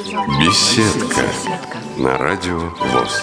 [0.00, 1.26] Беседка
[1.98, 3.22] на радио ВОЗ.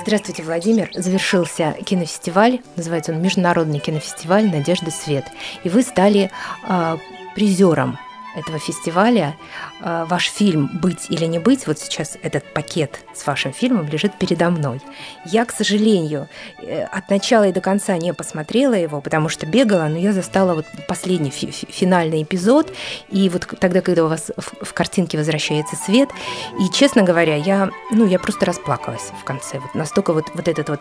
[0.00, 0.90] Здравствуйте, Владимир.
[0.92, 5.26] Завершился кинофестиваль, называется он Международный кинофестиваль «Надежда свет».
[5.62, 6.32] И вы стали
[6.68, 6.96] э,
[7.36, 8.00] призером
[8.34, 9.36] этого фестиваля.
[9.80, 14.18] А, ваш фильм «Быть или не быть», вот сейчас этот пакет с вашим фильмом лежит
[14.18, 14.80] передо мной.
[15.24, 19.88] Я, к сожалению, э, от начала и до конца не посмотрела его, потому что бегала,
[19.88, 22.72] но я застала вот последний фи финальный эпизод,
[23.08, 26.10] и вот тогда, когда у вас в, в картинке возвращается свет,
[26.60, 29.58] и, честно говоря, я, ну, я просто расплакалась в конце.
[29.58, 30.80] Вот настолько вот, вот этот вот...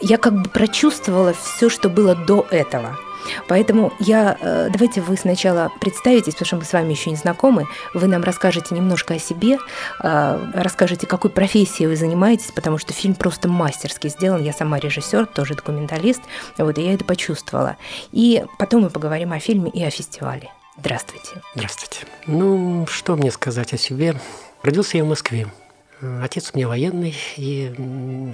[0.00, 2.98] Я как бы прочувствовала все, что было до этого–
[3.48, 7.66] Поэтому я, э, давайте вы сначала представитесь, потому что мы с вами еще не знакомы,
[7.92, 9.58] вы нам расскажете немножко о себе,
[10.02, 14.42] э, расскажете, какой профессией вы занимаетесь, потому что фильм просто мастерски сделан.
[14.42, 16.22] Я сама режиссер, тоже документалист,
[16.58, 17.76] вот, и я это почувствовала.
[18.12, 20.50] И потом мы поговорим о фильме и о фестивале.
[20.76, 21.40] Здравствуйте.
[21.54, 22.00] Здравствуйте.
[22.26, 24.16] Ну, что мне сказать о себе?
[24.62, 25.46] Родился я в Москве.
[26.20, 27.72] Отец у меня военный, и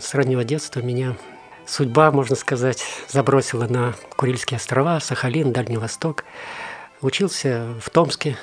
[0.01, 1.17] с раннего детства меня
[1.71, 6.25] судьба, можно сказать, забросила на Курильские острова, Сахалин, Дальний Восток.
[7.01, 8.37] Учился в Томске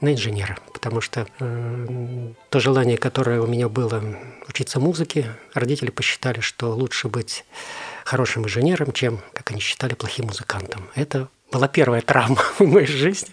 [0.00, 4.02] на инженера, потому что э, то желание, которое у меня было
[4.48, 7.44] учиться музыке, родители посчитали, что лучше быть
[8.04, 10.88] хорошим инженером, чем, как они считали, плохим музыкантом.
[10.94, 13.30] Это была первая травма в моей жизни.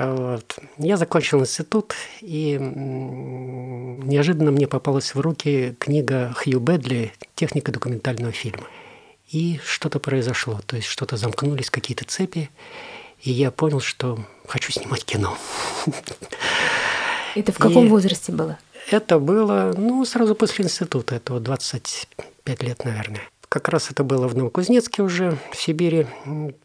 [0.00, 0.58] Вот.
[0.78, 8.64] Я закончил институт, и неожиданно мне попалась в руки книга Хью Бедли «Техника документального фильма».
[9.30, 12.48] И что-то произошло, то есть что-то замкнулись, какие-то цепи,
[13.20, 15.36] и я понял, что хочу снимать кино.
[17.34, 18.58] Это в каком и возрасте было?
[18.90, 23.20] Это было, ну, сразу после института, это вот 25 лет, наверное.
[23.50, 26.06] Как раз это было в Новокузнецке уже, в Сибири.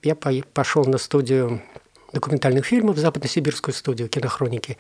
[0.02, 1.62] Я пошел на студию
[2.16, 4.78] документальных фильмов в Западно-Сибирскую студию кинохроники.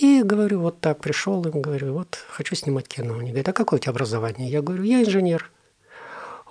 [0.00, 3.18] И говорю, вот так пришел им, говорю, вот хочу снимать кино.
[3.18, 4.50] Они говорят, а какое у тебя образование?
[4.50, 5.50] Я говорю, я инженер.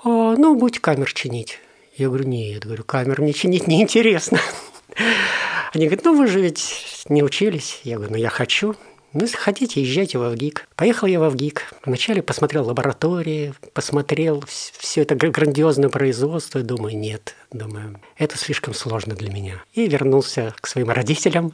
[0.03, 1.59] А, ну, будь камер чинить.
[1.95, 4.39] Я говорю, нет, говорю, камер мне чинить неинтересно.
[5.73, 7.81] Они говорят, ну вы же ведь не учились.
[7.83, 8.75] Я говорю, ну я хочу.
[9.11, 10.67] Ну, если хотите, езжайте в Авгик.
[10.75, 11.73] Поехал я в Авгик.
[11.83, 19.31] Вначале посмотрел лаборатории, посмотрел все это грандиозное производство думаю, нет, думаю, это слишком сложно для
[19.31, 19.63] меня.
[19.73, 21.53] И вернулся к своим родителям,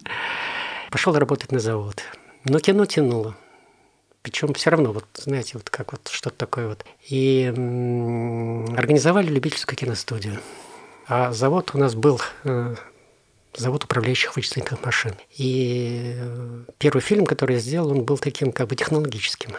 [0.92, 2.02] пошел работать на завод.
[2.44, 3.38] Но кино тянуло.
[4.22, 6.84] Причем все равно, вот знаете, вот как вот что-то такое вот.
[7.08, 10.40] И организовали любительскую киностудию.
[11.08, 12.76] А завод у нас был э,
[13.58, 15.14] завод управляющих вычислительных машин.
[15.38, 19.52] И э, первый фильм, который я сделал, он был таким как бы технологическим.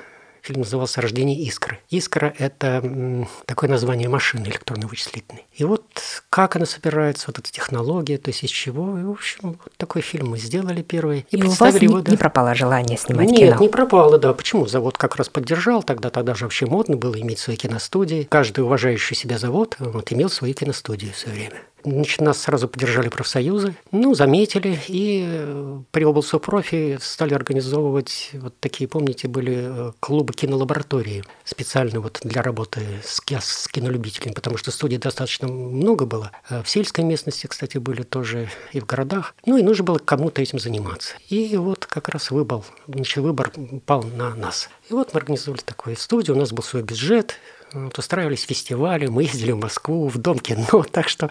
[0.46, 1.80] Фильм назывался «Рождение искры».
[1.90, 5.44] Искра– это такое название машины электронно-вычислительной.
[5.52, 5.82] И вот
[6.30, 8.96] как она собирается, вот эта технология, то есть из чего.
[8.96, 11.26] И, в общем, вот такой фильм мы сделали первый.
[11.32, 12.12] И, и у вас его, да.
[12.12, 13.50] не пропало желание снимать Нет, кино?
[13.50, 14.32] Нет, не пропало, да.
[14.34, 14.68] Почему?
[14.68, 15.82] Завод как раз поддержал.
[15.82, 18.28] Тогда, тогда же вообще модно было иметь свои киностудии.
[18.30, 21.60] Каждый уважающий себя завод вот, имел свою киностудию все время.
[21.86, 28.88] Значит, нас сразу поддержали профсоюзы, ну, заметили, и э, при облсопрофи стали организовывать вот такие,
[28.88, 34.98] помните, были э, клубы кинолаборатории специально вот для работы с, с кинолюбителями, потому что студий
[34.98, 36.32] достаточно много было.
[36.50, 39.36] Э, в сельской местности, кстати, были тоже и в городах.
[39.46, 41.14] Ну, и нужно было кому-то этим заниматься.
[41.28, 43.52] И вот как раз выбор, значит, выбор
[43.86, 44.70] пал на нас.
[44.90, 47.36] И вот мы организовали такую студию, у нас был свой бюджет,
[47.72, 51.30] вот, устраивались фестивали, мы ездили в Москву, в Дом кино, так что,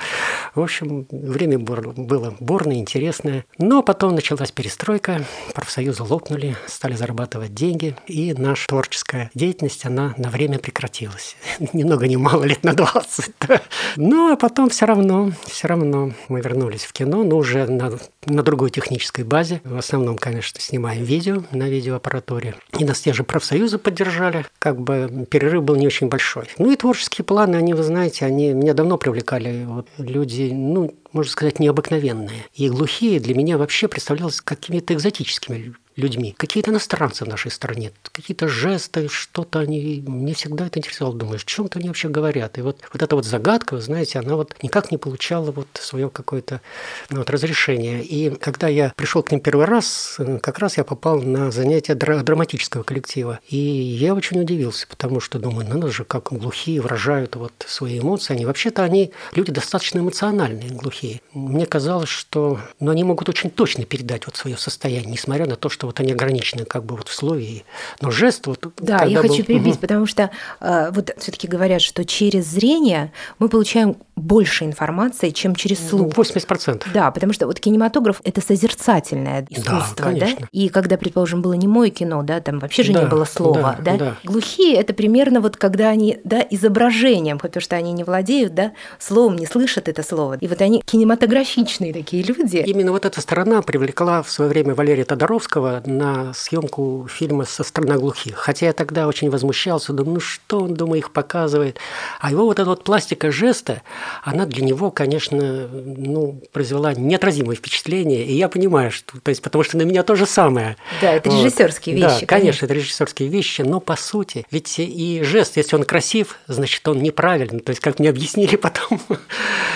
[0.53, 3.45] в общем, время было бурное, интересное.
[3.57, 5.23] Но потом началась перестройка,
[5.53, 11.35] профсоюзы лопнули, стали зарабатывать деньги, и наша творческая деятельность, она на время прекратилась.
[11.73, 13.33] Ни много ни мало, лет на 20.
[13.47, 13.61] Да.
[13.95, 17.91] Ну, а потом все равно, все равно мы вернулись в кино, но уже на,
[18.25, 19.61] на другой технической базе.
[19.63, 22.55] В основном, конечно, снимаем видео на видеоаппаратуре.
[22.79, 24.45] И нас те же профсоюзы поддержали.
[24.57, 26.47] Как бы перерыв был не очень большой большой.
[26.57, 29.65] Ну и творческие планы, они, вы знаете, они меня давно привлекали.
[29.65, 32.45] Вот люди, ну, можно сказать, необыкновенные.
[32.53, 36.35] И глухие для меня вообще представлялись какими-то экзотическими людьми.
[36.37, 40.03] Какие-то иностранцы в нашей стране, какие-то жесты, что-то они...
[40.05, 41.15] Мне всегда это интересовало.
[41.15, 42.57] Думаешь, о чем-то они вообще говорят.
[42.57, 46.09] И вот, вот эта вот загадка, вы знаете, она вот никак не получала вот свое
[46.09, 46.61] какое-то
[47.09, 48.03] ну, вот, разрешение.
[48.03, 52.83] И когда я пришел к ним первый раз, как раз я попал на занятия драматического
[52.83, 53.39] коллектива.
[53.49, 58.33] И я очень удивился, потому что думаю, надо же, как глухие выражают вот свои эмоции.
[58.33, 61.21] Они вообще-то они люди достаточно эмоциональные, глухие.
[61.33, 65.69] Мне казалось, что ну, они могут очень точно передать вот свое состояние, несмотря на то,
[65.69, 67.63] что что вот они ограничены как бы вот в слове.
[68.01, 68.65] Но жест вот...
[68.77, 69.29] Да, я был...
[69.29, 74.65] хочу перебить, потому что э, вот все таки говорят, что через зрение мы получаем больше
[74.65, 76.13] информации, чем через ну, слух.
[76.13, 76.85] 80%.
[76.93, 80.27] Да, потому что вот кинематограф– это созерцательное искусство, да, да?
[80.51, 83.75] И когда, предположим, было не мое кино, да, там вообще же да, не было слова,
[83.79, 83.97] да, да?
[83.97, 84.15] да?
[84.23, 89.35] Глухие– это примерно вот когда они, да, изображением, потому что они не владеют, да, словом,
[89.35, 90.37] не слышат это слово.
[90.39, 92.57] И вот они кинематографичные такие люди.
[92.65, 97.97] Именно вот эта сторона привлекла в свое время Валерия Тодоровского на съемку фильма «Со страна
[97.97, 98.35] глухих».
[98.35, 101.77] Хотя я тогда очень возмущался, думаю, ну что он, думаю, их показывает.
[102.19, 103.81] А его вот эта вот пластика жеста–
[104.23, 108.25] она для него, конечно, ну, произвела неотразимое впечатление.
[108.25, 110.77] И я понимаю, что, то есть, потому что на меня то же самое.
[111.01, 112.03] Да, это режиссерские вот.
[112.03, 112.21] вещи.
[112.21, 116.37] Да, конечно, конечно, это режиссерские вещи, но по сути, ведь и жест, если он красив,
[116.47, 117.59] значит, он неправильный.
[117.59, 118.99] То есть, как мне объяснили потом.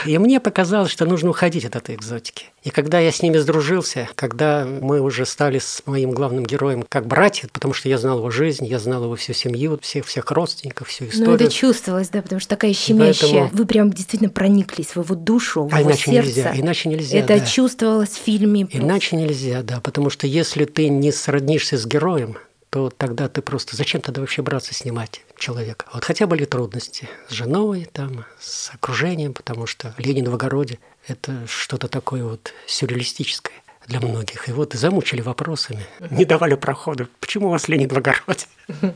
[0.06, 2.46] И мне показалось, что нужно уходить от этой экзотики.
[2.64, 7.08] И когда я с ними сдружился, когда мы уже стали с моим главным героем как
[7.08, 10.88] братья, потому что я знал его жизнь, я знал его всю семью, всех, всех родственников,
[10.88, 11.28] всю историю.
[11.28, 13.32] Ну, это чувствовалось, да, потому что такая щемящая.
[13.32, 13.50] Поэтому...
[13.58, 16.28] Вы прям действительно прониклись в его душу, в а его иначе сердце.
[16.30, 17.46] Нельзя, иначе нельзя, Это да.
[17.46, 18.68] чувствовалось в фильме.
[18.72, 22.38] Иначе нельзя, да, потому что если ты не сроднишься с героем,
[22.70, 23.76] то тогда ты просто...
[23.76, 25.86] Зачем тогда вообще браться снимать человека?
[25.94, 31.48] Вот хотя были трудности с женой, там, с окружением, потому что Ленин в огороде– это
[31.48, 33.56] что-то такое вот сюрреалистическое
[33.90, 34.48] для многих.
[34.48, 37.08] И вот замучили вопросами, не давали прохода.
[37.20, 38.46] Почему у вас Ленин в огороде?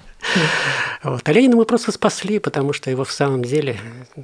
[1.04, 1.28] Вот.
[1.28, 3.78] А Ленина мы просто спасли, потому что его в самом деле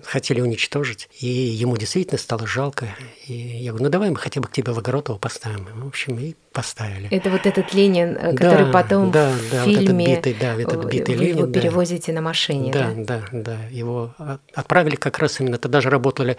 [0.06, 1.10] хотели уничтожить.
[1.19, 2.88] И ему действительно стало жалко.
[3.27, 5.68] И я говорю, ну давай мы хотя бы к тебе в огород его поставим.
[5.74, 7.07] В общем, и поставили.
[7.10, 10.38] Это вот этот Ленин, э, который да, потом да, в да, фильме вот этот битый,
[10.40, 11.38] да, этот битый вы Ленин.
[11.38, 11.60] его да.
[11.60, 12.92] перевозите на машине, да?
[12.96, 13.57] Да, да, да.
[13.72, 14.13] Его
[14.54, 16.38] отправили как раз именно, тогда же работали,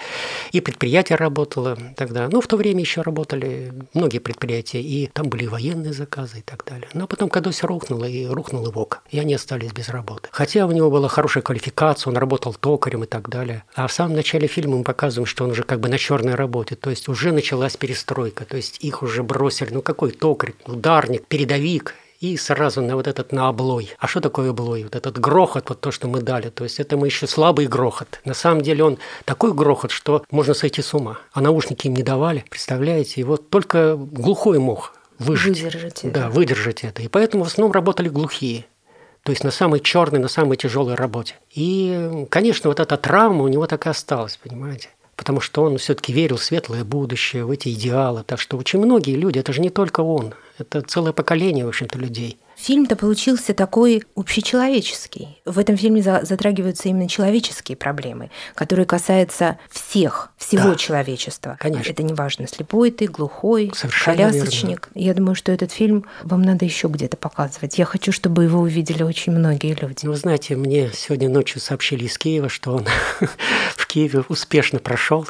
[0.53, 2.29] и предприятие работало тогда.
[2.31, 6.65] Ну, в то время еще работали многие предприятия, и там были военные заказы и так
[6.65, 6.89] далее.
[6.95, 10.29] Но потом, все рухнуло, и рухнул и ВОК, и они остались без работы.
[10.33, 13.65] Хотя у него была хорошая квалификация, он работал токарем и так далее.
[13.75, 16.77] А в самом начале фильма мы показываем, что он уже как бы на черной работе,
[16.77, 21.95] то есть уже началась перестройка, то есть их уже бросили, ну какой токарь, ударник, передовик,
[22.21, 23.91] и сразу на вот этот на облой.
[23.99, 24.85] А что такое облой?
[24.85, 26.49] Вот этот грохот, вот то, что мы дали.
[26.49, 28.19] То есть это мы еще слабый грохот.
[28.25, 31.19] На самом деле он такой грохот, что можно сойти с ума.
[31.35, 33.21] А наушники им не давали, представляете?
[33.21, 35.63] И вот только глухой мог выжить.
[35.63, 36.11] Выдержать это.
[36.11, 37.03] Да, выдержать это.
[37.03, 38.65] И поэтому в основном работали глухие
[39.23, 41.35] то есть на самой черной, на самой тяжелой работе.
[41.51, 44.89] И, конечно, вот эта травма у него так и осталась, понимаете?
[45.21, 48.25] Потому что он все-таки верил в светлое будущее, в эти идеалы.
[48.27, 51.99] Так что очень многие люди, это же не только он, это целое поколение, в общем-то,
[51.99, 55.41] людей– Фильм-то получился такой общечеловеческий.
[55.47, 61.57] В этом фильме затрагиваются именно человеческие проблемы, которые касаются всех, всего да, человечества.
[61.59, 61.91] Конечно.
[61.91, 64.91] Это не важно, слепой ты, глухой, Совершенно колясочник.
[64.95, 65.07] Верно.
[65.09, 67.79] Я думаю, что этот фильм вам надо еще где-то показывать.
[67.79, 70.05] Я хочу, чтобы его увидели очень многие люди.
[70.05, 72.87] Ну, знаете, мне сегодня ночью сообщили из Киева, что он
[73.75, 75.27] в Киеве успешно прошел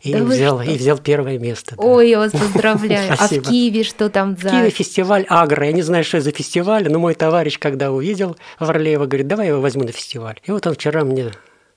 [0.00, 1.76] и, да взял, и взял первое место.
[1.76, 1.82] Да.
[1.82, 3.12] Ой, я вас поздравляю.
[3.18, 4.48] а в Киеве что там за...
[4.48, 5.66] В Киеве фестиваль Агро.
[5.66, 9.26] Я не знаю, что это за фестиваль фестиваля, но мой товарищ, когда увидел Варлеева, говорит,
[9.26, 10.38] давай я его возьму на фестиваль.
[10.44, 11.32] И вот он вчера мне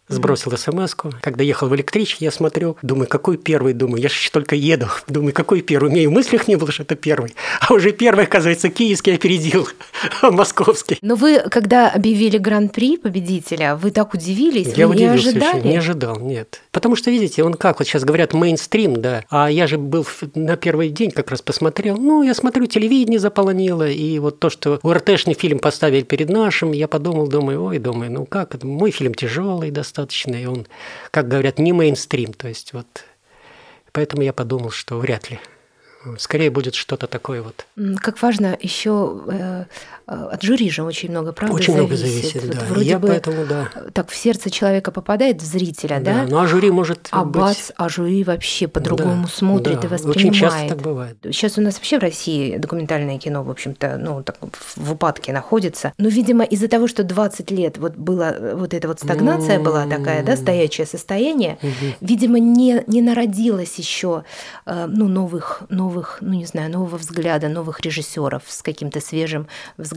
[0.10, 1.14] Сбросил смс -ку.
[1.22, 4.88] Когда ехал в электричке, я смотрю, думаю, какой первый, думаю, я же только еду.
[5.08, 5.88] Думаю, какой первый?
[5.88, 7.34] У меня и в мыслях не было, что это первый.
[7.62, 9.68] А уже первый, оказывается, киевский опередил
[10.22, 10.98] московский.
[11.02, 14.74] Но вы, когда объявили гран-при победителя, вы так удивились?
[14.76, 15.60] Я вы не ожидали?
[15.60, 16.62] Очень, не ожидал, нет.
[16.72, 19.24] Потому что, видите, он как, вот сейчас говорят, мейнстрим, да.
[19.30, 21.96] А я же был на первый день как раз посмотрел.
[21.96, 23.88] Ну, я смотрю, телевидение заполонило.
[23.88, 28.26] И вот то, что УРТшный фильм поставили перед нашим, я подумал, думаю, ой, думаю, ну
[28.26, 30.66] как, мой фильм тяжелый достаточно достаточно, и он,
[31.12, 32.34] как говорят, не мейнстрим.
[32.34, 33.06] То есть вот
[33.92, 35.40] поэтому я подумал, что вряд ли.
[36.18, 37.66] Скорее будет что-то такое вот.
[37.98, 39.66] Как важно еще э,
[40.06, 41.90] от жюри же очень много, правда, Очень зависит.
[41.90, 42.66] много зависит, вот да.
[42.66, 43.70] Вроде я бы поэтому, да.
[43.94, 46.14] так в сердце человека попадает в зрителя, да?
[46.14, 46.26] да?
[46.30, 47.42] Ну а жюри может а быть...
[47.42, 49.88] бац, а жюри вообще по-другому да, смотрит да.
[49.88, 50.26] и воспринимает.
[50.26, 51.18] Очень часто так бывает.
[51.24, 54.38] Сейчас у нас вообще в России документальное кино, в общем-то, ну так
[54.76, 55.94] в упадке находится.
[55.98, 59.64] Но, видимо, из-за того, что 20 лет вот была вот эта вот стагнация mm-hmm.
[59.64, 61.94] была такая, да, стоячее состояние, mm-hmm.
[62.02, 64.26] видимо, не не народилось еще
[64.66, 69.93] э, ну новых новых, ну не знаю нового взгляда, новых режиссеров с каким-то свежим взглядом.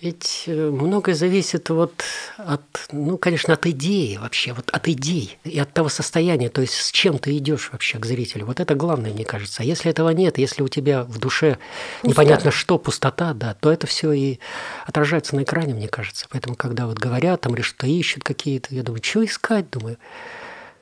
[0.00, 2.02] Ведь э, многое зависит вот
[2.36, 2.62] от,
[2.92, 6.90] ну, конечно, от идеи вообще, вот от идей и от того состояния, то есть с
[6.90, 8.46] чем ты идешь вообще к зрителю.
[8.46, 9.62] Вот это главное, мне кажется.
[9.62, 11.58] А если этого нет, если у тебя в душе
[12.02, 12.08] Пусто.
[12.08, 14.38] непонятно что, пустота, да, то это все и
[14.86, 16.26] отражается на экране, мне кажется.
[16.30, 19.98] Поэтому, когда вот говорят там или что-то ищут какие-то, я думаю, что искать, думаю,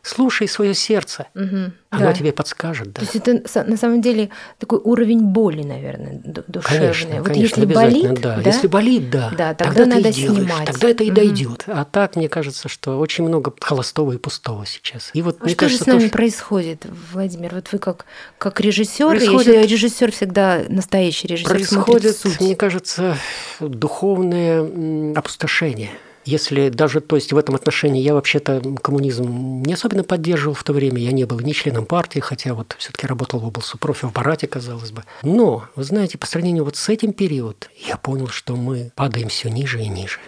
[0.06, 1.28] Слушай свое сердце.
[1.34, 2.12] Мгм, Оно да.
[2.12, 2.88] тебе подскажет.
[2.92, 3.00] Да.
[3.00, 6.78] То есть это на самом деле такой уровень боли, наверное, ду- душевный.
[6.80, 8.40] Конечно, вот конечно, если болит, да.
[8.44, 9.32] Если болит, да.
[9.36, 10.66] Да, тогда ты и надо делаешь, снимать.
[10.66, 11.14] Тогда это и Мгм.
[11.14, 11.64] дойдет.
[11.68, 15.10] А так, мне кажется, что очень много холостого и пустого сейчас.
[15.14, 17.54] И вот, А мне что же кажется, с нами тоже- происходит, Владимир?
[17.54, 18.04] Вот вы как,
[18.36, 23.16] как режиссер, Происходит- режиссер всегда настоящий режиссер происходит, мне кажется,
[23.58, 25.90] духовное опустошение.
[26.24, 30.72] Если даже, то есть в этом отношении я вообще-то коммунизм не особенно поддерживал в то
[30.72, 34.08] время, я не был ни членом партии, хотя вот все-таки работал в области профи в
[34.08, 35.04] аппарате, казалось бы.
[35.22, 39.48] Но, вы знаете, по сравнению вот с этим периодом, я понял, что мы падаем все
[39.48, 40.18] ниже и ниже.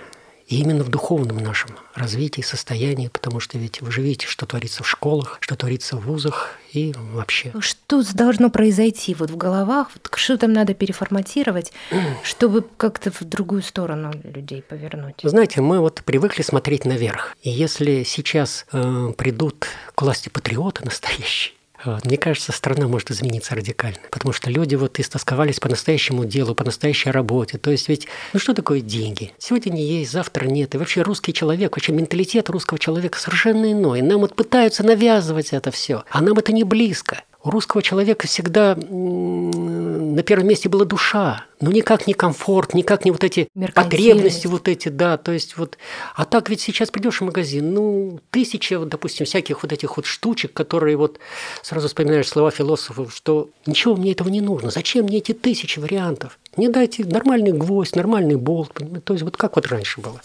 [0.47, 4.85] И именно в духовном нашем развитии, состоянии, потому что ведь вы же видите, что творится
[4.85, 7.53] в школах, что творится в вузах и вообще.
[7.59, 9.91] Что должно произойти вот в головах?
[9.95, 11.73] Вот что там надо переформатировать,
[12.23, 15.17] чтобы как-то в другую сторону людей повернуть?
[15.25, 17.37] Знаете, мы вот привыкли смотреть наверх.
[17.43, 21.56] И если сейчас э, придут к власти патриоты настоящие,
[22.05, 23.99] мне кажется, страна может измениться радикально.
[24.11, 27.59] Потому что люди вот истосковались по настоящему делу, по настоящей работе.
[27.59, 29.33] То есть ведь, ну что такое деньги?
[29.39, 30.75] Сегодня не есть, завтра нет.
[30.75, 34.03] И вообще русский человек, вообще менталитет русского человека совершенно иной.
[34.03, 37.23] Нам вот пытаются навязывать это все, а нам это не близко.
[37.47, 43.13] У русского человека всегда на первом месте была душа, но никак не комфорт, никак не
[43.13, 45.79] вот эти потребности вот эти, да, то есть вот,
[46.17, 50.07] а так ведь сейчас придешь в магазин, ну, тысяча, вот, допустим, всяких вот этих вот
[50.07, 51.21] штучек, которые вот
[51.63, 56.41] сразу вспоминаешь слова философов, что ничего мне этого не нужно, зачем мне эти тысячи вариантов?
[56.57, 58.73] Мне дайте нормальный гвоздь, нормальный болт,
[59.05, 60.21] то есть вот как вот раньше было.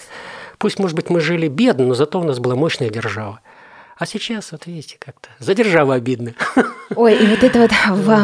[0.58, 3.42] Пусть, может быть, мы жили бедно, но зато у нас была мощная держава.
[4.02, 6.34] А сейчас, вот видите, как-то за державу обидно.
[6.96, 7.72] Ой, и вот это вот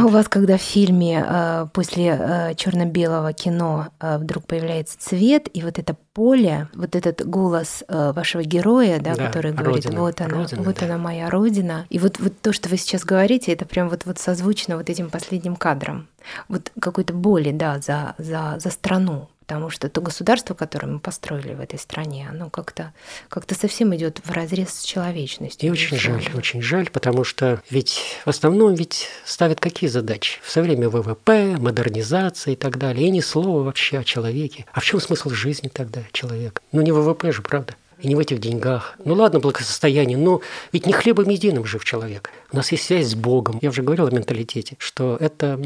[0.05, 5.77] у вас, когда в фильме э, после черно-белого кино э, вдруг появляется цвет, и вот
[5.77, 10.63] это поле, вот этот голос вашего героя, да, Да, который говорит, родина, вот она, родина,
[10.63, 10.85] вот да.
[10.87, 11.85] она моя родина.
[11.91, 15.11] И вот, вот то, что вы сейчас говорите, это прям вот, вот созвучно вот этим
[15.11, 16.07] последним кадром.
[16.49, 19.29] Вот какой-то боли, да, за, за, за страну.
[19.47, 22.93] Потому что то государство, которое мы построили в этой стране, оно как-то
[23.29, 25.69] как совсем идет в разрез с человечностью.
[25.69, 30.39] И очень жаль, очень жаль, потому что ведь в основном ведь ставят какие задачи?
[30.43, 33.07] Все время ВВП, модернизация и так далее.
[33.07, 34.65] И ни слова вообще о человеке.
[34.73, 36.61] А в чем смысл жизни тогда человека?
[36.73, 37.73] Ну не ВВП же, правда?
[37.99, 38.95] И не в этих деньгах.
[39.03, 42.29] Ну ладно, благосостояние, но ведь не хлебом единым жив человек.
[42.51, 43.59] У нас есть связь с Богом.
[43.61, 45.59] Я уже говорил о менталитете, что это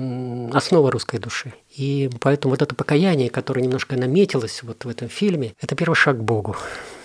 [0.54, 1.54] основа русской души.
[1.76, 6.18] И поэтому вот это покаяние, которое немножко наметилось вот в этом фильме, это первый шаг
[6.18, 6.56] к Богу.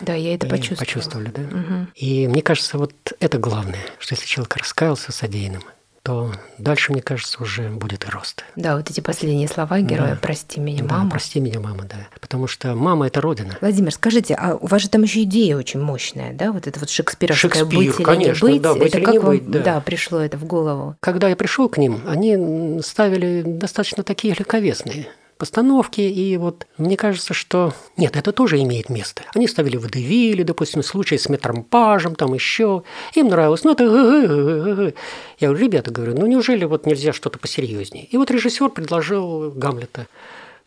[0.00, 0.84] Да, я это И почувствовала.
[0.86, 1.42] Почувствовали, да?
[1.42, 1.88] Мгм.
[1.94, 5.62] И мне кажется, вот это главное, что если человек раскаялся содеянным,
[6.06, 8.44] то дальше, мне кажется, уже будет и рост.
[8.54, 10.18] Да, вот эти последние слова героя Да.
[10.22, 11.10] «Прости меня, Да, мама».
[11.10, 11.96] прости меня, мама, да.
[12.20, 13.58] Потому что мама– это родина.
[13.60, 16.52] Владимир, скажите, а у вас же там еще идея очень мощная, да?
[16.52, 18.62] Вот это вот шекспировская Шекспир, «быть или конечно, не быть».
[18.62, 19.80] да, «Быть это или как не вам быть», да.
[19.80, 20.94] пришло это в голову?
[21.00, 27.34] Когда я пришел к ним, они ставили достаточно такие легковесные постановки, и вот мне кажется,
[27.34, 29.22] что нет, это тоже имеет место.
[29.34, 32.82] Они ставили водевили, допустим, случай с метромпажем, там еще.
[33.14, 34.94] Им нравилось, ну это.
[35.38, 38.06] Я говорю, ребята, говорю, ну неужели вот нельзя что-то посерьезнее?
[38.06, 40.06] И вот режиссер предложил Гамлета.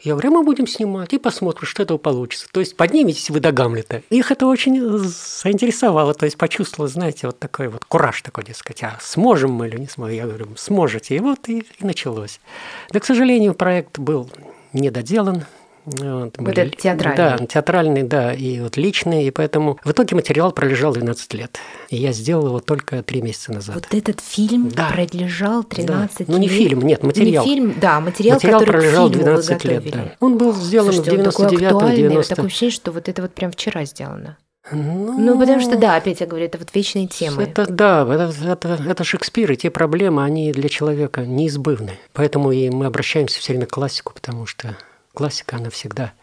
[0.01, 2.47] Я говорю, а мы будем снимать и посмотрим, что этого получится.
[2.51, 4.01] То есть подниметесь вы до Гамлета.
[4.09, 8.97] Их это очень заинтересовало, то есть почувствовал, знаете, вот такой вот кураж такой, дескать, а
[9.01, 10.15] сможем мы или не сможем?
[10.15, 11.17] Я говорю, сможете.
[11.17, 12.39] И вот и, и началось.
[12.91, 14.29] Да, к сожалению, проект был
[14.73, 15.43] недоделан.
[15.85, 17.17] Вот, Вот этот театральный.
[17.17, 21.57] Да, театральный, да, и вот личный, и поэтому в итоге материал пролежал 12 лет.
[21.89, 23.75] И я сделал его только 3 месяца назад.
[23.75, 24.89] Вот этот фильм Да.
[24.91, 27.43] пролежал 13 Ну, не фильм, нет, материал.
[27.45, 30.15] Не фильм, да, материал, Материал который пролежал к фильму вы 12 лет, да.
[30.19, 33.21] Он был сделан Слушайте, в он такой 99-м, актуальный, 90 такое ощущение, что вот это
[33.21, 34.37] вот прям вчера сделано.
[34.71, 37.43] Ну, Ну, потому что, да, опять я говорю, это вот вечные темы.
[37.43, 41.99] Это да, это, это, это Шекспир, и те проблемы, они для человека неизбывны.
[42.13, 44.77] Поэтому и мы обращаемся все время к классику, потому что
[45.13, 46.13] классика, она всегда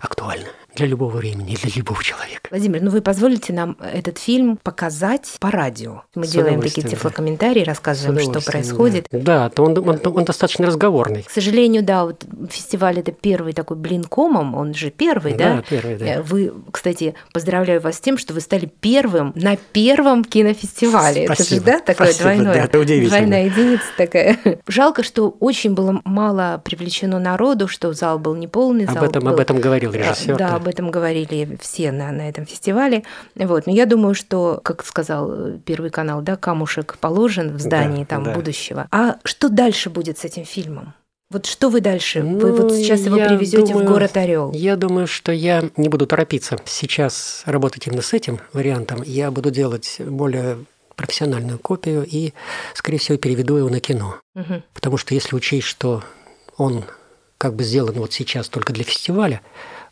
[0.00, 2.48] актуальна для любого времени, для любого человека.
[2.50, 6.02] Владимир, ну вы позволите нам этот фильм показать по радио?
[6.14, 9.06] Мы С делаем такие тифлокомментарии, рассказываем, что происходит.
[9.10, 11.22] Да, Да, то он, он, он достаточно разговорный.
[11.22, 15.56] К сожалению, да, вот фестиваль это первый такой блинкомом, он же первый, да?
[15.56, 16.06] Да, первый, да.
[16.06, 21.24] Э, Вы, кстати, поздравляю вас с тем, что вы стали первым на первом кинофестивале.
[21.24, 23.10] это же, Спасибо, да, такое спасибо, двойное, да, это удивительно.
[23.18, 24.38] двойная единица такая.
[24.66, 28.84] Жалко, что очень было мало привлечено народу, что зал был неполный.
[28.86, 30.36] Об зал этом, был- об этом говорил режиссер.
[30.36, 33.02] Да, об этом говорили все на, на этом фестивале.
[33.34, 33.66] Вот.
[33.66, 38.08] Но я думаю, что, как сказал э, Первый канал, да, камушек положен в здании Да,
[38.08, 38.32] там да.
[38.32, 38.88] будущего.
[38.90, 40.94] А что дальше будет с этим фильмом?
[41.30, 42.20] Вот что вы дальше?
[42.22, 44.52] вы Ну, вот сейчас его привезете в город Орел.
[44.52, 49.02] Я думаю, что я не буду торопиться сейчас работать именно с этим вариантом.
[49.04, 50.58] Я буду делать более
[50.94, 52.32] профессиональную копию и,
[52.74, 54.16] скорее всего, переведу его на кино.
[54.34, 54.62] Мгм.
[54.74, 56.04] Потому что если учесть, что
[56.58, 56.84] он
[57.38, 59.40] как бы сделан вот сейчас только для фестиваля,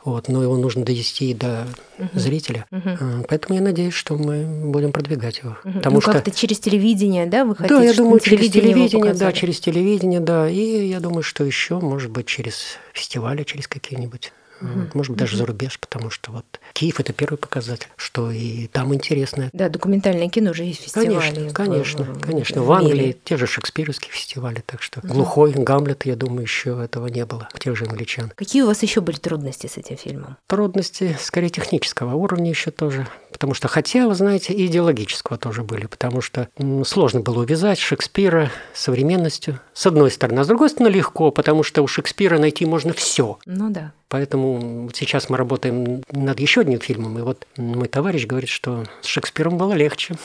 [0.04, 1.66] вот, но его нужно довести до
[2.14, 2.66] зрителя.
[2.70, 5.58] Э, Поэтому я надеюсь, что мы будем продвигать его.
[5.62, 9.32] Потому ну, что как-то через телевидение, да, вы хотите, да, я думаю, через телевидение, да,
[9.32, 10.48] через телевидение, да.
[10.48, 14.32] И я думаю, что еще, может быть, через фестивали, через какие-нибудь.
[14.60, 18.66] Вот, Может быть, даже за рубеж, потому что вот Киев это первый показатель, что и
[18.68, 19.48] там интересно.
[19.52, 21.06] Да, документальное кино уже есть фестивали.
[21.18, 22.62] Конечно, конечно, в- конечно.
[22.62, 23.16] в В Англии мире.
[23.24, 27.76] те же шекспировские фестивали, так что глухой Гамлет, я думаю, еще этого не было тех
[27.76, 28.32] же англичан.
[28.36, 30.36] Какие у вас еще были трудности с этим фильмом?
[30.46, 33.06] Трудности, скорее, технического уровня еще тоже.
[33.32, 35.86] Потому что, хотя, вы знаете, и идеологического тоже были.
[35.86, 36.48] Потому что
[36.84, 40.40] сложно было увязать Шекспира с современностью, с одной стороны.
[40.40, 43.38] А с другой стороны, легко, потому что у Шекспира найти можно все.
[43.46, 43.92] Ну да.
[44.10, 47.16] Поэтому вот сейчас мы работаем над еще одним фильмом.
[47.18, 50.16] И вот мой товарищ говорит, что с Шекспиром было легче,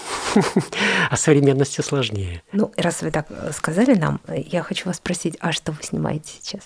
[1.12, 2.42] а с современностью сложнее.
[2.52, 6.32] Ну, раз вы так э, сказали нам, я хочу вас спросить, а что вы снимаете
[6.42, 6.64] сейчас?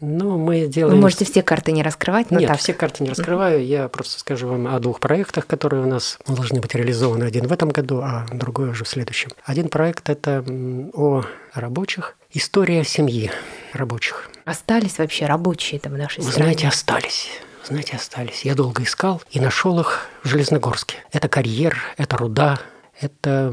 [0.00, 1.00] Ну, мы Вы делаем...
[1.00, 2.58] можете все карты не раскрывать, но Нет, так.
[2.58, 3.64] все карты не раскрываю.
[3.64, 7.22] Я просто скажу вам о двух проектах, которые у нас должны быть реализованы.
[7.22, 9.30] Один в этом году, а другой уже в следующем.
[9.44, 10.44] Один проект– это
[10.92, 11.22] о
[11.54, 12.16] рабочих.
[12.32, 13.30] История семьи
[13.74, 14.28] рабочих.
[14.44, 16.52] Остались вообще рабочие там в нашей Вы стране.
[16.52, 17.28] знаете, остались.
[17.64, 18.44] Знаете, остались.
[18.44, 20.96] Я долго искал и нашел их в Железногорске.
[21.12, 22.60] Это карьер, это руда,
[23.00, 23.52] это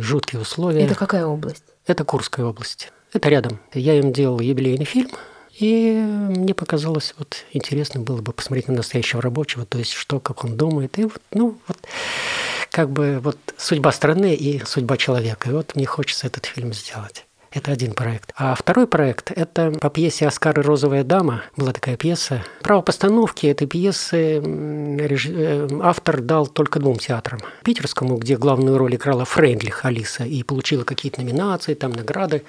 [0.00, 0.84] жуткие условия.
[0.84, 1.64] Это какая область?
[1.86, 2.92] Это Курская область.
[3.12, 3.58] Это рядом.
[3.72, 5.10] Я им делал юбилейный фильм,
[5.58, 10.44] и мне показалось вот интересно было бы посмотреть на настоящего рабочего, то есть что, как
[10.44, 10.98] он думает.
[10.98, 11.78] И вот, ну, вот
[12.70, 15.50] как бы вот судьба страны и судьба человека.
[15.50, 17.26] И вот мне хочется этот фильм сделать.
[17.52, 18.32] Это один проект.
[18.36, 21.42] А второй проект– это по пьесе «Оскар и розовая дама».
[21.56, 22.44] Была такая пьеса.
[22.62, 27.40] Право постановки этой пьесы э, автор дал только двум театрам.
[27.64, 32.44] Питерскому, где главную роль играла Фрейндлих Алиса и получила какие-то номинации, там награды.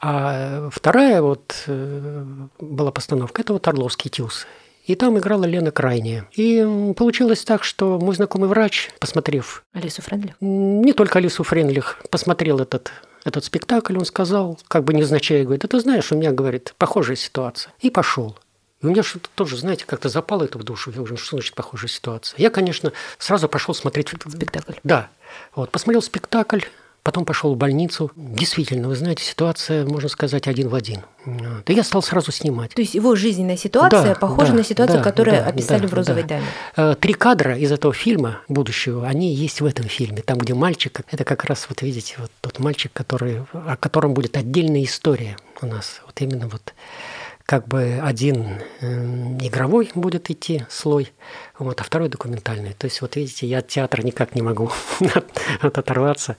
[0.00, 2.24] А вторая вот э,
[2.58, 4.48] была постановка– это вот «Орловский тюз».
[4.84, 6.28] И там играла Лена Крайняя.
[6.32, 10.34] И получилось так, что мой знакомый врач, посмотрев Алису Френдлих?
[10.40, 12.92] не только Алису Френлих посмотрел этот,
[13.24, 17.72] этот спектакль, он сказал, как бы невзначай, говорит, это знаешь, у меня, говорит, похожая ситуация.
[17.80, 18.38] И пошел.
[18.82, 20.92] И у меня что-то тоже, знаете, как-то запало это в душу.
[20.94, 22.36] Я уже, что значит похожая ситуация?
[22.38, 24.74] Я, конечно, сразу пошел смотреть Спектакль.
[24.84, 25.08] Да.
[25.56, 26.60] Вот, посмотрел спектакль,
[27.04, 28.10] потом пошел в больницу.
[28.16, 31.02] Действительно, вы знаете, ситуация, можно сказать, один в один.
[31.66, 32.74] И я стал сразу снимать.
[32.74, 35.88] То есть его жизненная ситуация Да, похожа да, на ситуацию, да, которую да, описали да,
[35.88, 36.28] в «Розовой да.
[36.28, 36.44] даме».
[36.76, 40.22] Э, Три кадра из этого фильма будущего, они есть в этом фильме.
[40.22, 44.36] Там, где мальчик, это как раз, вот видите, вот тот мальчик, который, о котором будет
[44.36, 46.00] отдельная история у нас.
[46.06, 46.72] Вот именно вот
[47.46, 48.86] как бы один э,
[49.40, 51.12] игровой будет идти слой,
[51.58, 52.72] вот, а второй документальный.
[52.72, 54.70] То есть, вот видите, я от театра никак не могу
[55.14, 56.36] от- оторваться.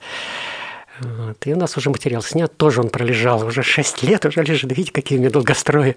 [1.00, 1.46] Вот.
[1.46, 4.92] И у нас уже материал снят, тоже он пролежал, уже 6 лет уже лежит, видите,
[4.92, 5.96] какие у меня долгострои.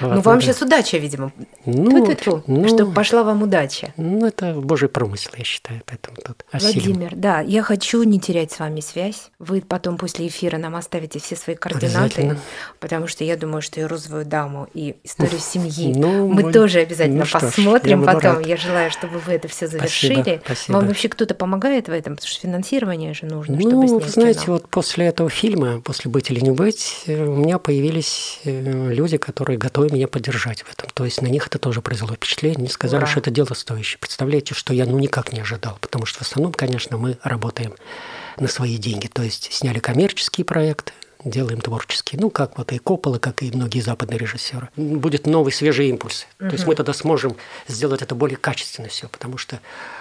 [0.00, 1.32] Ну, Вот, вам сейчас удача, видимо.
[1.64, 2.04] Ну,
[2.46, 3.92] ну, чтобы пошла вам удача.
[3.96, 6.72] ну, это божий промысел, я считаю, поэтому тут осилим.
[6.94, 9.30] Владимир, да, я хочу не терять с вами связь.
[9.38, 12.36] Вы потом после эфира нам оставите все свои координаты,
[12.80, 16.80] потому что я думаю, что и розовую даму, и историю семьи Ну, мы мы- тоже
[16.80, 18.36] обязательно ну что ж, посмотрим я потом.
[18.38, 18.46] рад.
[18.46, 19.78] Я желаю, чтобы вы это все Спасибо,
[20.14, 20.40] завершили.
[20.44, 20.76] спасибо.
[20.76, 24.23] Вам вообще кто-то помогает в этом, потому что финансирование же нужно, чтобы Ну, снять вы
[24.32, 29.16] знаете, вот после этого фильма, после «Быть или не быть», у меня появились э, люди,
[29.16, 30.88] которые готовы меня поддержать в этом.
[30.94, 32.58] То есть на них это тоже произвело впечатление.
[32.58, 33.10] Они сказали, Ура.
[33.10, 33.98] что это дело стоящее.
[33.98, 35.78] Представляете, что я ну никак не ожидал.
[35.80, 37.74] Потому что в основном, конечно, мы работаем
[38.38, 39.06] на свои деньги.
[39.06, 40.92] То есть сняли коммерческие проекты,
[41.24, 42.20] делаем творческие.
[42.20, 44.68] Ну, как вот и Коппола, как и многие западные режиссеры.
[44.76, 46.26] Будет новый свежий импульс.
[46.38, 47.36] То есть мы тогда сможем
[47.68, 49.60] сделать это более качественно все, потому что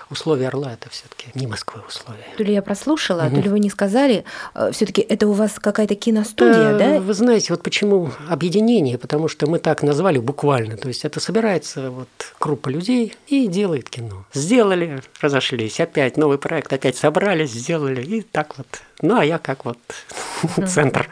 [0.10, 2.24] условия «Орла»– это все-таки не Москвы условия.
[2.38, 4.26] То ли я прослушала, то ли вы не сказали.
[4.72, 7.00] Все-таки это у вас какая-то киностудия, Э, да?
[7.00, 8.98] Вы знаете, вот почему объединение?
[8.98, 10.78] Потому что мы так назвали буквально.
[10.78, 12.08] То есть это собирается вот
[12.40, 14.26] группа людей и делает кино.
[14.34, 15.80] Сделали, разошлись.
[15.80, 18.02] Опять новый проект, опять собрались, сделали.
[18.02, 18.68] И так вот.
[19.02, 19.78] Ну, а я как вот
[20.68, 21.10] центр,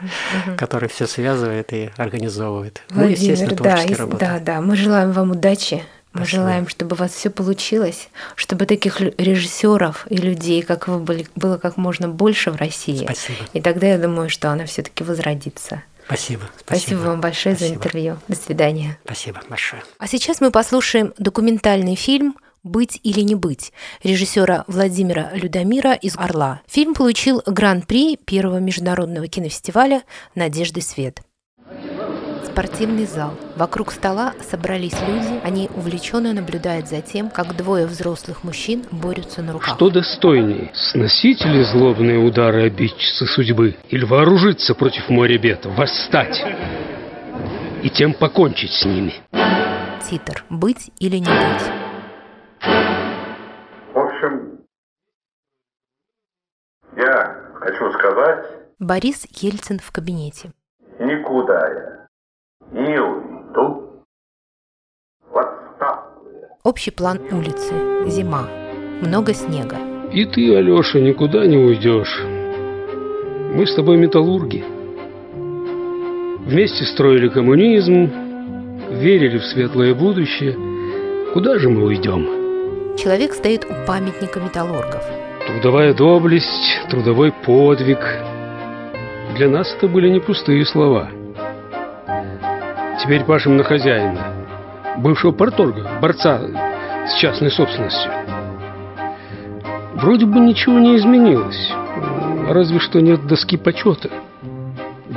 [0.56, 2.82] который все связывает и организовывает.
[2.90, 4.32] Ну, естественно, Владимир, да, творчески и- работаем.
[4.32, 4.60] да, да.
[4.60, 5.82] Мы желаем вам удачи.
[6.12, 6.42] Мы Спасибо.
[6.42, 11.56] желаем, чтобы у вас все получилось, чтобы таких режиссеров и людей, как вы были, было
[11.56, 13.04] как можно больше в России.
[13.04, 13.38] Спасибо.
[13.54, 15.82] И тогда я думаю, что она все-таки возродится.
[16.04, 16.42] Спасибо.
[16.66, 17.76] Спасибо, вам большое за Спасибо.
[17.78, 18.18] интервью.
[18.28, 18.98] До свидания.
[19.04, 19.82] Спасибо большое.
[19.98, 23.72] А сейчас мы послушаем документальный фильм «Быть или не быть»
[24.02, 26.60] режиссера Владимира Людомира из «Орла».
[26.68, 30.02] Фильм получил гран-при первого международного кинофестиваля
[30.34, 31.22] «Надежды свет».
[32.44, 33.34] Спортивный зал.
[33.56, 35.40] Вокруг стола собрались люди.
[35.44, 39.74] Они увлеченно наблюдают за тем, как двое взрослых мужчин борются на руках.
[39.76, 40.70] Что достойней?
[40.74, 43.76] Сносить ли злобные удары обидчицы судьбы?
[43.88, 45.64] Или вооружиться против моря бед?
[45.64, 46.44] Восстать?
[47.82, 49.14] И тем покончить с ними?
[50.08, 50.44] Титр.
[50.50, 51.72] Быть или не быть?
[53.94, 54.58] В общем,
[56.96, 58.44] я хочу сказать,
[58.78, 60.52] Борис Ельцин в кабинете.
[60.98, 62.01] никуда я
[62.72, 64.02] не уйду.
[66.64, 67.74] Общий план улицы.
[68.06, 68.48] Зима.
[69.02, 69.76] Много снега.
[70.12, 72.22] И ты, Алеша, никуда не уйдешь.
[73.54, 74.64] Мы с тобой металлурги.
[76.46, 78.10] Вместе строили коммунизм,
[78.90, 80.56] верили в светлое будущее.
[81.32, 82.96] Куда же мы уйдем?
[82.96, 85.02] Человек стоит у памятника металлургов.
[85.46, 88.00] Трудовая доблесть, трудовой подвиг.
[89.36, 91.10] Для нас это были не пустые слова.
[93.02, 94.46] Теперь пашем на хозяина,
[94.98, 96.40] бывшего порторга, борца
[97.08, 98.12] с частной собственностью.
[99.94, 101.72] Вроде бы ничего не изменилось,
[102.48, 104.08] разве что нет доски почета.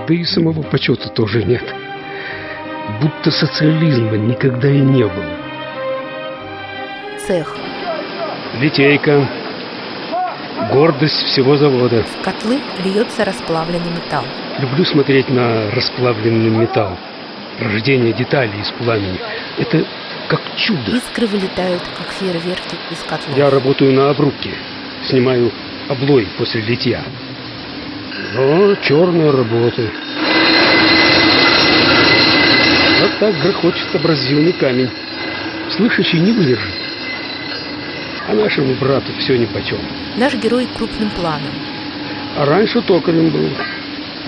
[0.08, 1.64] Да и самого почета тоже нет.
[3.02, 5.26] Будто социализма никогда и не было.
[7.28, 7.56] Цех.
[8.60, 9.28] Литейка.
[10.72, 12.02] Гордость всего завода.
[12.02, 14.24] В котлы льется расплавленный металл.
[14.60, 16.98] Люблю смотреть на расплавленный металл.
[17.60, 19.20] Рождение деталей из пламени.
[19.58, 19.86] Это
[20.28, 20.92] как чудо.
[20.92, 23.38] Искры вылетают, как фейерверки из котлов.
[23.38, 24.52] Я работаю на обрубке.
[25.08, 25.52] Снимаю
[25.88, 27.04] облой после литья.
[28.34, 29.90] Но черная работа.
[33.02, 34.90] Вот так грохочет абразивный камень.
[35.70, 36.74] Слышащий не выдержит.
[38.28, 39.80] А нашему брату все нипочем.
[40.18, 41.54] Наш герой крупным планом.
[42.38, 43.50] А раньше токарем был.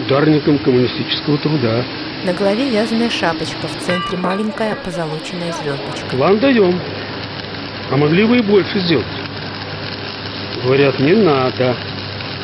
[0.06, 1.84] Ударником коммунистического труда.
[2.24, 6.16] На голове вязаная шапочка, в центре маленькая позолоченная звездочка.
[6.16, 6.80] План даем.
[7.90, 9.06] А могли бы и больше сделать.
[10.64, 11.76] Говорят, не надо.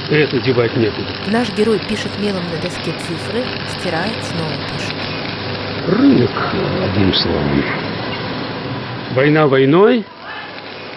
[0.09, 1.07] Это девать некуда.
[1.27, 3.43] Наш герой пишет мелом на доске цифры,
[3.77, 4.95] стирает, снова пишет.
[5.87, 6.31] Рынок,
[6.83, 7.63] одним словом.
[9.11, 10.05] Война войной,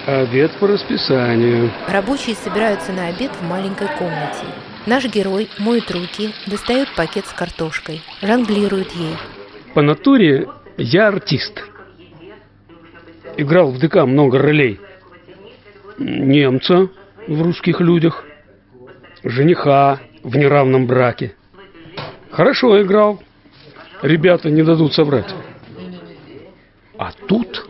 [0.06, 1.70] обед по расписанию.
[1.88, 4.44] Рабочие собираются на обед в маленькой комнате.
[4.86, 9.16] Наш герой моет руки, достает пакет с картошкой, жонглирует ей.
[9.74, 11.60] По натуре я артист.
[13.36, 14.80] Играл в ДК много ролей.
[15.98, 16.88] Немца
[17.26, 18.24] в русских людях,
[19.24, 21.34] жениха в неравном браке.
[22.30, 23.20] Хорошо играл.
[24.02, 25.34] Ребята не дадут собрать.
[26.96, 27.68] А тут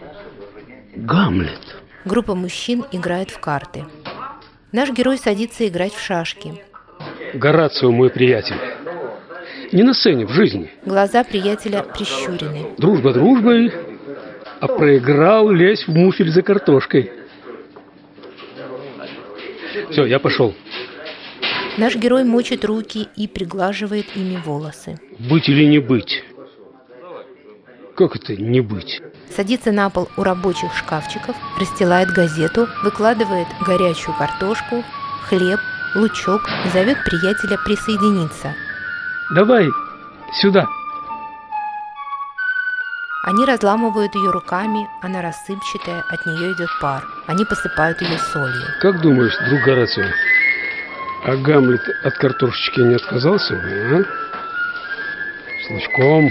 [0.94, 1.76] Гамлет.
[2.04, 3.84] Группа мужчин играет в карты.
[4.72, 6.62] Наш герой садится играть в шашки.
[7.34, 8.56] Горацио мой приятель.
[9.72, 10.70] Не на сцене, в жизни.
[10.84, 12.74] Глаза приятеля прищурены.
[12.78, 13.72] Дружба дружбой,
[14.60, 17.10] а проиграл лезь в муфель за картошкой.
[19.90, 20.54] Все, я пошел.
[21.76, 24.98] Наш герой мочит руки и приглаживает ими волосы.
[25.18, 26.24] Быть или не быть?
[27.94, 29.02] Как это не быть?
[29.34, 34.84] Садится на пол у рабочих шкафчиков, расстилает газету, выкладывает горячую картошку,
[35.28, 35.60] хлеб,
[35.96, 38.54] лучок, зовет приятеля присоединиться.
[39.34, 39.68] Давай
[40.40, 40.66] сюда.
[43.24, 47.02] Они разламывают ее руками, она рассыпчатая, от нее идет пар.
[47.26, 48.62] Они посыпают ее солью.
[48.80, 50.04] Как думаешь, друг Горацио,
[51.24, 54.04] а Гамлет от картошечки не отказался бы, а?
[55.64, 56.30] С лучком,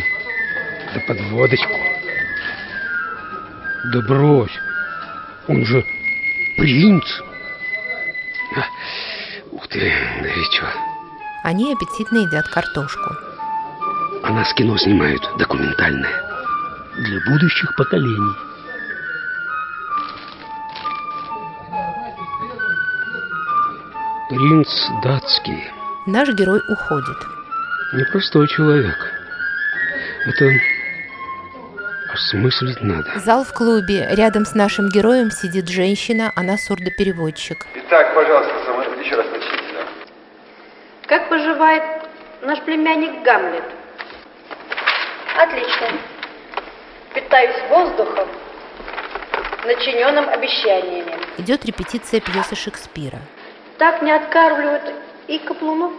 [0.93, 1.79] да под водочку.
[3.91, 4.57] Да брось,
[5.49, 5.85] он же
[6.55, 7.05] принц.
[9.75, 10.69] Ты, новичок.
[11.43, 13.09] Они аппетитно едят картошку.
[14.23, 16.23] А нас кино снимают, документальное.
[16.95, 18.35] Для будущих поколений.
[24.29, 24.69] Принц
[25.03, 25.71] датский.
[26.07, 27.17] Наш герой уходит.
[27.93, 28.95] Непростой человек.
[30.27, 30.49] Это
[32.13, 33.19] осмыслить надо.
[33.19, 34.07] Зал в клубе.
[34.11, 37.65] Рядом с нашим героем сидит женщина, она сурдопереводчик.
[37.75, 39.63] Итак, пожалуйста, сама- еще раз начните.
[39.73, 39.85] да.
[41.07, 41.83] Как поживает
[42.55, 43.63] наш племянник Гамлет?
[45.37, 45.87] Отлично.
[47.13, 48.27] Питаюсь воздухом,
[49.65, 51.17] начиненным обещаниями.
[51.37, 53.19] Идет репетиция пьесы Шекспира.
[53.77, 54.83] Так не откармливают
[55.27, 55.91] и каплунов.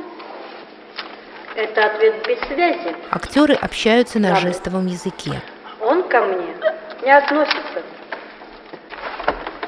[1.55, 2.95] Это ответ без связи.
[3.11, 4.49] Актеры общаются на Правда.
[4.49, 5.41] жестовом языке.
[5.81, 6.55] Он ко мне
[7.03, 7.83] не относится.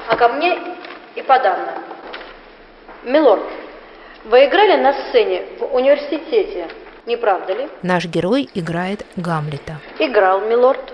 [0.07, 0.57] А ко мне
[1.15, 1.73] и подавно.
[3.03, 3.43] Милорд,
[4.25, 6.67] вы играли на сцене в университете?
[7.09, 7.67] Не правда ли?
[7.81, 9.77] Наш герой играет Гамлета.
[9.97, 10.93] Играл, милорд.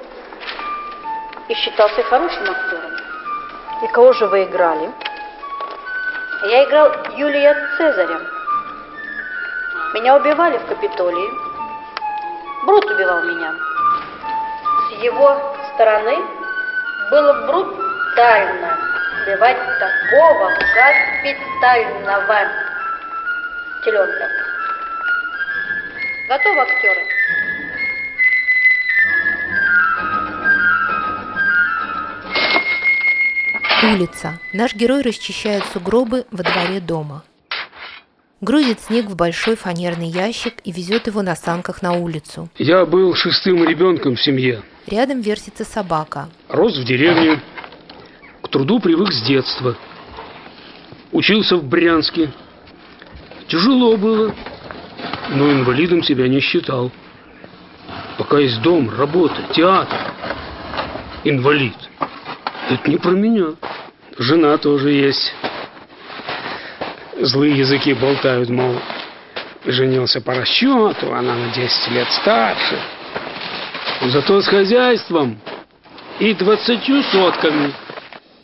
[1.50, 2.94] И считался хорошим актером.
[3.84, 4.90] И кого же вы играли?
[6.46, 8.22] Я играл Юлия Цезаря.
[9.94, 11.30] Меня убивали в Капитолии.
[12.66, 13.54] Брут убивал меня.
[14.88, 15.38] С его
[15.74, 16.16] стороны
[17.12, 18.78] было брутально
[19.22, 20.50] убивать такого
[21.22, 22.38] капитального
[23.84, 24.45] теленка.
[26.28, 27.02] Готовы актеры?
[33.94, 34.40] Улица.
[34.52, 37.24] Наш герой расчищает сугробы во дворе дома.
[38.42, 42.50] Грузит снег в большой фанерный ящик и везет его на санках на улицу.
[42.58, 44.64] Я был шестым ребенком в семье.
[44.88, 46.30] Рядом вертится собака.
[46.50, 47.40] Рос в деревне.
[48.42, 49.78] К труду привык с детства.
[51.12, 52.32] Учился в Брянске.
[53.48, 54.34] Тяжело было,
[55.30, 56.92] но инвалидом себя не считал.
[58.18, 59.98] Пока есть дом, работа, театр.
[61.24, 61.76] Инвалид.
[62.70, 63.56] Это не про меня.
[64.18, 65.34] Жена тоже есть.
[67.20, 68.76] Злые языки болтают, мол,
[69.66, 72.80] женился по расчету, она на 10 лет старше.
[74.02, 75.40] Зато с хозяйством
[76.20, 77.74] и двадцатью сотками.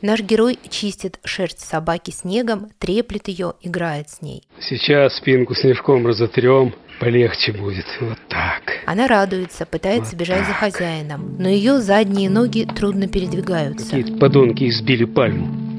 [0.02, 4.42] Наш герой чистит шерсть собаки снегом, треплет ее, играет с ней.
[4.60, 7.86] Сейчас спинку снежком разотрем, полегче будет.
[8.00, 8.64] Вот так.
[8.88, 10.58] Она радуется, пытается Вот бежать за так.
[10.74, 13.92] хозяином, но ее задние ноги трудно передвигаются.
[13.96, 15.70] Какие-то подонки избили пальму.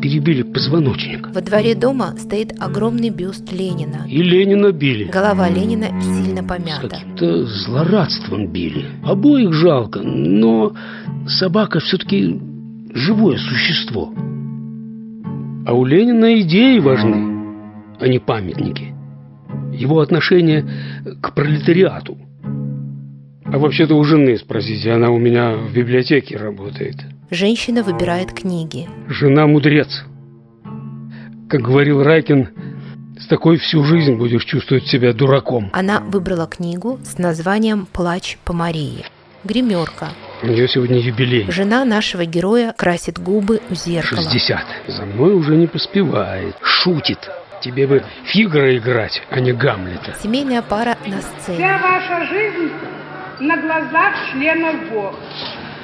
[0.00, 1.28] Перебили позвоночник.
[1.34, 4.06] Во дворе дома стоит огромный бюст Ленина.
[4.08, 5.04] И Ленина били.
[5.10, 6.88] Голова Ленина сильно С помята.
[6.88, 8.86] каким-то злорадством били.
[9.04, 10.72] Обоих жалко, но
[11.26, 12.40] собака все-таки
[12.94, 14.12] живое существо.
[15.66, 17.54] А у Ленина идеи важны,
[18.00, 18.94] а не памятники.
[19.72, 20.64] Его отношение
[21.20, 22.16] к пролетариату.
[23.44, 26.96] А вообще-то у жены спросите, она у меня в библиотеке работает.
[27.30, 28.88] Женщина выбирает книги.
[29.08, 30.04] Жена мудрец.
[31.48, 32.48] Как говорил Райкин,
[33.18, 35.70] с такой всю жизнь будешь чувствовать себя дураком.
[35.72, 39.04] Она выбрала книгу с названием «Плач по Марии».
[39.44, 40.08] Гримерка.
[40.42, 41.50] У нее сегодня юбилей.
[41.50, 44.22] Жена нашего героя красит губы у зеркала.
[44.22, 44.60] 60.
[44.86, 46.54] За мной уже не поспевает.
[46.62, 47.18] Шутит.
[47.60, 50.14] Тебе бы Фигара играть, а не Гамлета.
[50.22, 51.78] Семейная пара на Вся сцене.
[51.82, 52.70] ваша жизнь
[53.40, 55.14] на глазах членов ГО.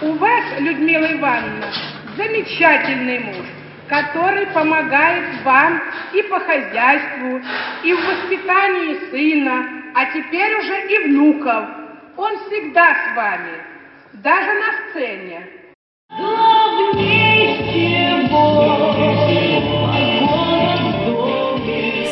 [0.02, 1.66] У вас, Людмила Ивановна,
[2.16, 3.46] замечательный муж,
[3.88, 5.80] который помогает вам
[6.12, 7.40] и по хозяйству,
[7.82, 11.64] и в воспитании сына, а теперь уже и внуков.
[12.16, 13.73] Он всегда с вами,
[14.22, 15.46] даже на сцене.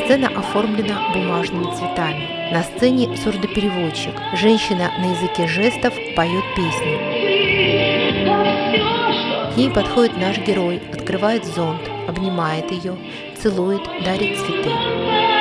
[0.04, 2.52] Сцена оформлена бумажными цветами.
[2.52, 4.14] На сцене сурдопереводчик.
[4.34, 6.98] Женщина на языке жестов поет песню.
[9.52, 12.96] К ней подходит наш герой, открывает зонт, обнимает ее,
[13.38, 15.31] целует, дарит цветы.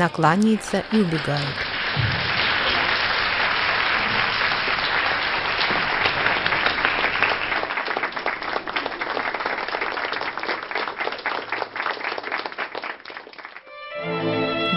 [0.00, 1.44] Она кланяется и убегает.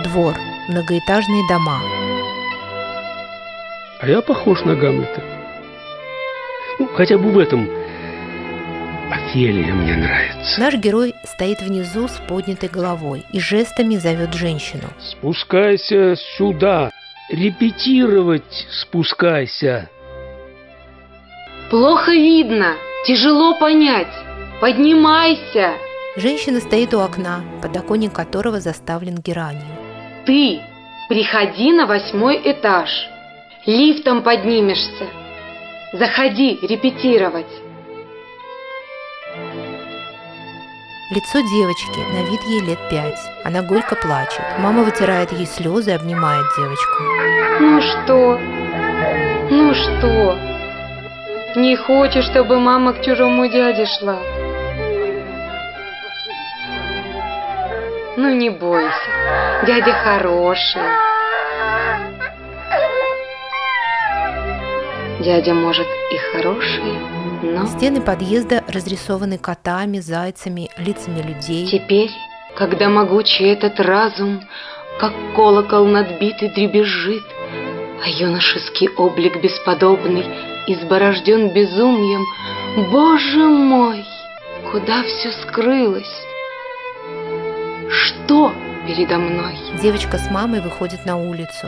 [0.04, 0.36] Двор.
[0.68, 1.80] Многоэтажные дома.
[4.02, 5.24] А я похож на Гамлета.
[6.80, 7.70] Ну, хотя бы в этом.
[9.10, 10.33] Офелия мне нравится.
[10.58, 14.90] Наш герой стоит внизу с поднятой головой и жестами зовет женщину.
[15.00, 16.92] Спускайся сюда.
[17.30, 19.90] Репетировать спускайся.
[21.70, 22.76] Плохо видно,
[23.08, 24.14] тяжело понять.
[24.60, 25.74] Поднимайся.
[26.18, 29.64] Женщина стоит у окна, подоконник которого заставлен геранью.
[30.26, 30.60] Ты
[31.08, 32.90] приходи на восьмой этаж.
[33.66, 35.08] Лифтом поднимешься.
[35.94, 37.63] Заходи репетировать.
[41.14, 43.20] Лицо девочки, на вид ей лет пять.
[43.44, 44.42] Она горько плачет.
[44.58, 47.04] Мама вытирает ей слезы и обнимает девочку.
[47.60, 48.40] Ну что?
[49.52, 50.40] Ну что?
[51.56, 54.18] Не хочешь, чтобы мама к чужому дяде шла?
[58.18, 60.82] Ну не бойся, дядя хороший.
[65.20, 66.98] Дядя может и хороший,
[67.44, 67.68] но...
[67.68, 71.68] Стены подъезда разрисованы котами, зайцами, лицами людей.
[71.68, 72.10] Теперь,
[72.56, 74.42] когда могучий этот разум,
[75.00, 77.24] как колокол надбитый дребезжит,
[78.04, 80.26] а юношеский облик бесподобный
[80.68, 82.26] изборожден безумием.
[82.92, 84.04] Боже мой,
[84.72, 86.12] куда все скрылось?
[87.90, 88.54] Что
[88.88, 89.56] передо мной?
[89.82, 91.68] Девочка с мамой выходит на улицу.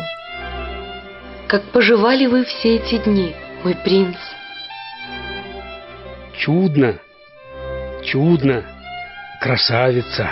[1.48, 4.18] Как поживали вы все эти дни, мой принц?
[6.38, 7.00] Чудно,
[8.04, 8.64] чудно,
[9.42, 10.32] красавица.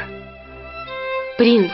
[1.38, 1.72] Принц,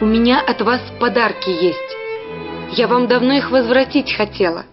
[0.00, 2.76] у меня от вас подарки есть.
[2.76, 4.64] Я вам давно их возвратить хотела.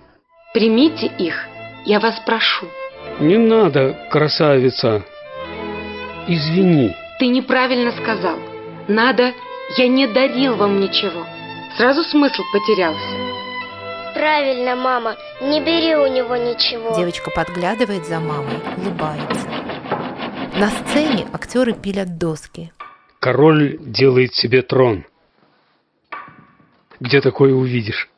[0.53, 1.47] Примите их,
[1.85, 2.65] я вас прошу.
[3.19, 5.03] Не надо, красавица.
[6.27, 6.95] Извини.
[7.19, 8.37] Ты неправильно сказал.
[8.87, 9.33] Надо,
[9.77, 11.25] я не дарил вам ничего.
[11.77, 13.28] Сразу смысл потерялся.
[14.13, 16.95] Правильно, мама, не бери у него ничего.
[16.95, 19.47] Девочка подглядывает за мамой, улыбается.
[20.59, 22.71] На сцене актеры пилят доски.
[23.19, 25.05] Король делает себе трон.
[26.99, 28.09] Где такое увидишь?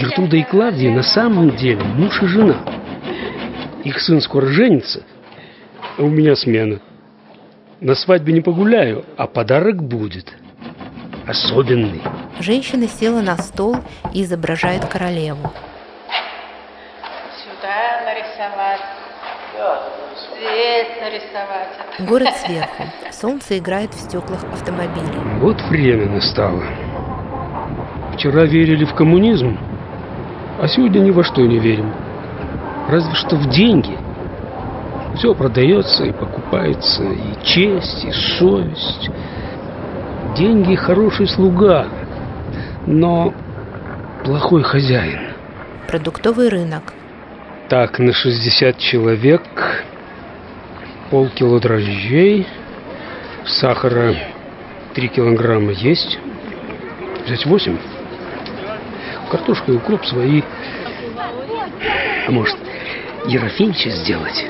[0.00, 2.64] Гертруда и Клавдия на самом деле муж и жена.
[3.84, 5.04] Их сын скоро женится,
[5.98, 6.80] а у меня смена.
[7.80, 10.32] На свадьбе не погуляю, а подарок будет.
[11.26, 12.02] Особенный.
[12.40, 13.76] Женщина села на стол
[14.12, 15.52] и изображает королеву.
[17.42, 18.80] Сюда нарисовать.
[20.36, 22.08] Здесь нарисовать.
[22.08, 22.84] Город сверху.
[23.12, 25.38] Солнце играет в стеклах автомобилей.
[25.38, 26.64] Вот время настало.
[28.14, 29.56] Вчера верили в коммунизм,
[30.60, 31.92] а сегодня ни во что не верим.
[32.88, 33.96] Разве что в деньги.
[35.16, 39.10] Все продается и покупается, и честь, и совесть.
[40.36, 41.86] Деньги– хороший слуга,
[42.86, 43.34] но
[44.24, 45.20] плохой хозяин.
[45.88, 46.94] Продуктовый рынок.
[47.68, 49.42] Так, на 60 человек,
[51.10, 52.46] полкило дрожжей,
[53.44, 54.14] сахара
[54.94, 56.18] 3 килограмма есть.
[57.26, 57.76] Взять 8.
[59.30, 60.42] Картошка и укроп свои.
[62.26, 62.56] А может,
[63.26, 64.46] Ерофеича сделать?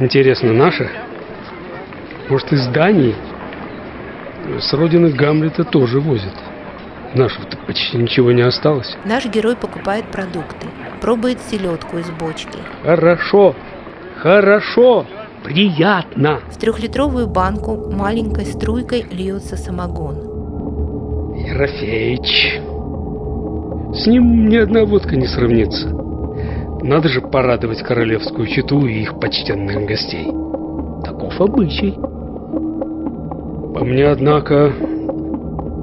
[0.00, 0.90] Интересно, наша?
[2.28, 3.14] Может, из Дании?
[4.60, 6.34] С родины Гамлета тоже возят.
[7.14, 8.96] Нашего-то почти ничего не осталось.
[9.04, 10.66] Наш герой покупает продукты,
[11.00, 12.58] пробует селедку из бочки.
[12.82, 13.54] Хорошо,
[14.16, 15.06] хорошо,
[15.44, 16.40] приятно.
[16.50, 21.34] В трехлитровую банку маленькой струйкой льется самогон.
[21.36, 22.60] Ерофеич.
[23.94, 25.88] С ним ни одна водка не сравнится.
[26.82, 30.26] Надо же порадовать королевскую чету и их почтенных гостей.
[31.04, 31.94] Таков обычай.
[33.84, 34.72] Мне, однако,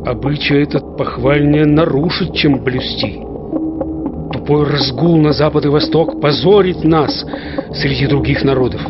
[0.06, 3.20] обычай этот похвальнее нарушить, чем блюсти.
[4.32, 7.26] Тупой разгул на запад и восток позорит нас
[7.74, 8.82] среди других народов.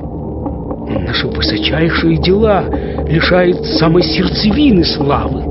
[0.89, 2.65] Наши высочайшие дела
[3.07, 5.41] лишает самой сердцевины славы.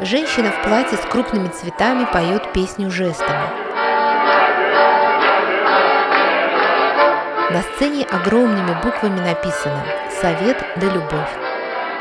[0.00, 3.63] Женщина в платье с крупными цветами поет песню жестами.
[7.54, 9.84] На сцене огромными буквами написано
[10.20, 11.30] «Совет да любовь».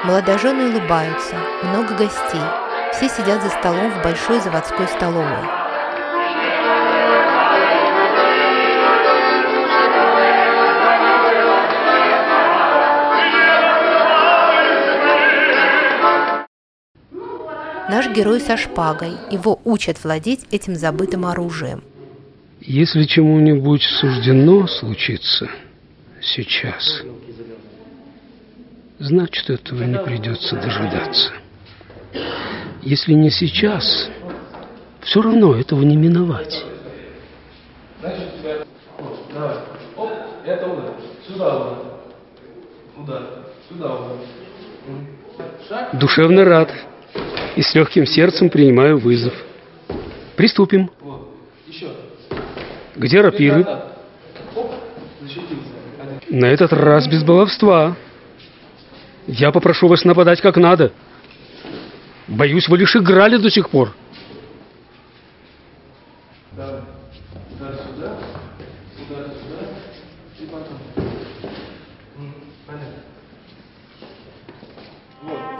[0.03, 2.41] Молодожены улыбаются, много гостей.
[2.91, 5.29] Все сидят за столом в большой заводской столовой.
[17.89, 19.19] Наш герой со шпагой.
[19.29, 21.83] Его учат владеть этим забытым оружием.
[22.65, 25.49] Если чему-нибудь суждено случиться
[26.21, 27.03] сейчас,
[28.99, 31.33] значит, этого не придется дожидаться.
[32.81, 34.09] Если не сейчас,
[35.01, 36.63] все равно этого не миновать.
[45.91, 46.71] Душевно рад
[47.57, 49.33] и с легким сердцем принимаю вызов.
[50.37, 50.89] Приступим.
[52.95, 53.65] Где рапиры?
[56.29, 57.95] На этот раз без баловства.
[59.27, 60.91] Я попрошу вас нападать как надо.
[62.27, 63.93] Боюсь, вы лишь играли до сих пор.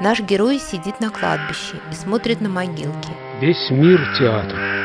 [0.02, 3.10] Наш герой сидит на кладбище и смотрит на могилки.
[3.39, 4.83] Весь мир театр.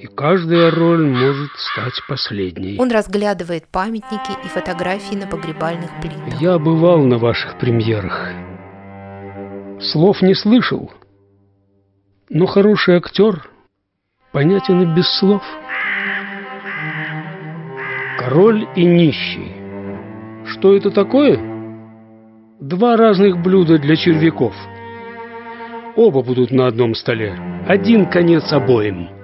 [0.00, 2.78] И каждая роль может стать последней.
[2.78, 6.40] Он разглядывает памятники и фотографии на погребальных плитах.
[6.40, 8.30] Я бывал на ваших премьерах.
[9.78, 10.90] Слов не слышал.
[12.30, 13.46] Но хороший актер
[14.32, 15.42] понятен и без слов.
[18.20, 19.52] Король и нищий.
[20.46, 21.38] Что это такое?
[22.58, 24.54] Два разных блюда для червяков.
[25.94, 27.38] Оба будут на одном столе.
[27.68, 29.19] Один конец обоим.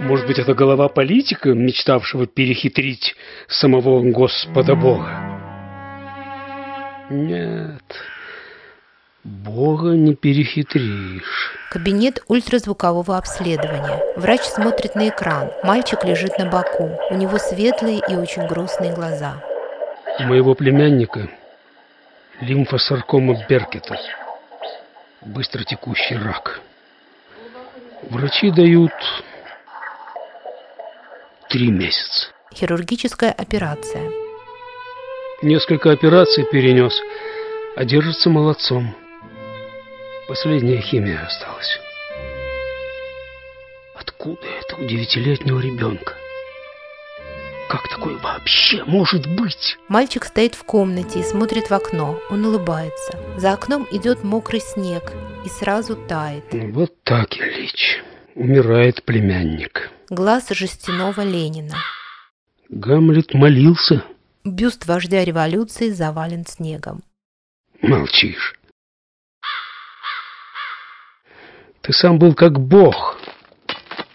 [0.00, 3.14] Может быть, это голова политика, мечтавшего перехитрить
[3.48, 5.30] самого Господа Бога?
[7.10, 7.82] Нет,
[9.22, 11.58] Бога не перехитришь.
[11.70, 14.00] Кабинет ультразвукового обследования.
[14.16, 15.50] Врач смотрит на экран.
[15.62, 16.98] Мальчик лежит на боку.
[17.10, 19.42] У него светлые и очень грустные глаза.
[20.18, 21.28] У моего племянника
[22.40, 23.98] лимфосаркома Беркета.
[25.20, 26.60] Быстротекущий рак.
[28.08, 28.92] Врачи дают
[31.50, 32.28] три месяца.
[32.54, 34.10] Хирургическая операция.
[35.42, 36.94] Несколько операций перенес,
[37.76, 38.94] а держится молодцом.
[40.28, 41.80] Последняя химия осталась.
[43.94, 46.14] Откуда это у девятилетнего ребенка?
[47.68, 49.76] Как такое вообще может быть?
[49.88, 52.20] Мальчик стоит в комнате и смотрит в окно.
[52.30, 53.18] Он улыбается.
[53.36, 55.12] За окном идет мокрый снег
[55.44, 56.44] и сразу тает.
[56.52, 58.02] Вот так, Ильич.
[58.34, 59.90] Умирает племянник.
[60.08, 61.76] Глаз жестяного Ленина.
[62.68, 64.04] Гамлет молился.
[64.44, 67.02] Бюст вождя революции завален снегом.
[67.82, 68.54] Молчишь.
[71.82, 73.18] Ты сам был как бог.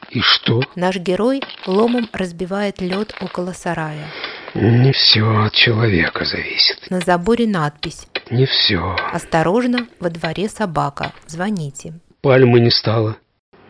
[0.09, 0.61] И что?
[0.75, 4.07] Наш герой ломом разбивает лед около сарая.
[4.53, 6.89] Не все от человека зависит.
[6.89, 8.07] На заборе надпись.
[8.31, 8.95] Не все.
[9.11, 11.11] Осторожно, во дворе собака.
[11.27, 11.93] Звоните.
[12.21, 13.17] Пальмы не стало.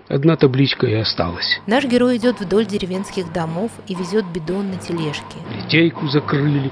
[0.07, 1.59] Одна табличка и осталась.
[1.65, 5.37] Наш герой идет вдоль деревенских домов и везет бидон на тележке.
[5.51, 6.71] Литейку закрыли.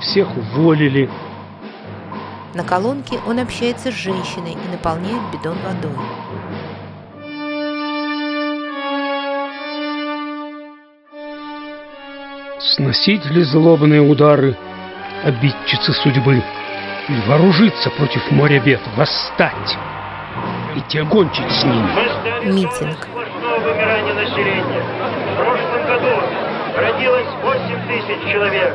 [0.00, 1.10] Всех уволили.
[2.54, 5.92] На колонке он общается с женщиной и наполняет бидон водой.
[12.58, 14.56] Сносить ли злобные удары
[15.24, 16.42] обидчицы судьбы?
[17.08, 19.76] И вооружиться против моря бед, восстать
[20.76, 22.52] и те кончить с ними.
[22.52, 23.08] Митинг.
[23.64, 24.82] вымирание населения.
[25.32, 26.22] В прошлом году
[26.76, 28.74] родилось 8 тысяч человек,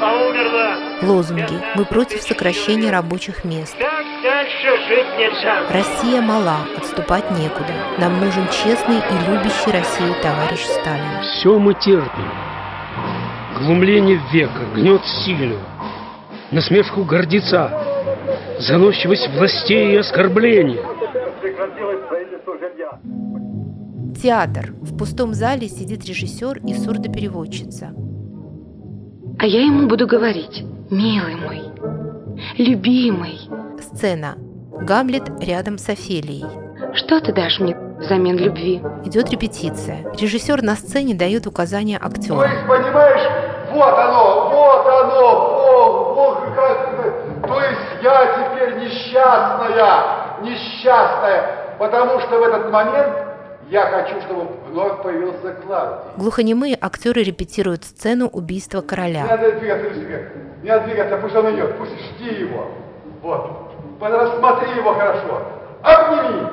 [0.00, 0.76] а умерло...
[1.02, 1.60] Лозунги.
[1.74, 3.76] Мы против сокращения рабочих мест.
[5.70, 7.74] Россия мала, отступать некуда.
[7.98, 11.22] Нам нужен честный и любящий Россию товарищ Сталин.
[11.22, 12.32] Все мы терпим.
[13.58, 15.60] Глумление века, гнет сильную,
[16.50, 17.70] насмешку гордеца,
[18.58, 20.93] заносчивость властей и оскорбления.
[24.22, 24.72] Театр.
[24.80, 27.92] В пустом зале сидит режиссер и сурдопереводчица.
[29.38, 31.62] А я ему буду говорить, милый мой,
[32.56, 33.38] любимый.
[33.80, 34.36] Сцена.
[34.80, 36.46] Гамлет рядом с Офелией.
[36.94, 38.80] Что ты дашь мне взамен любви?
[39.04, 40.12] Идет репетиция.
[40.18, 42.38] Режиссер на сцене дает указания актерам.
[42.38, 43.30] То есть, понимаешь,
[43.72, 47.46] вот оно, вот оно, Бог, Бог, как...
[47.46, 50.13] То есть я теперь несчастная,
[50.44, 53.16] несчастная, потому что в этот момент
[53.70, 56.10] я хочу, чтобы вновь появился Клавдий.
[56.16, 59.24] Глухонемые актеры репетируют сцену убийства Не короля.
[59.26, 60.32] надо двигаться, Люцифер,
[60.62, 62.66] не надо двигаться, пусть он идет, пусть жди его.
[63.22, 65.42] Вот, рассмотри его хорошо,
[65.82, 66.46] обними.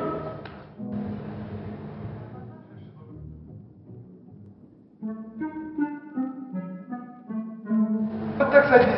[8.38, 8.96] Вот так садись,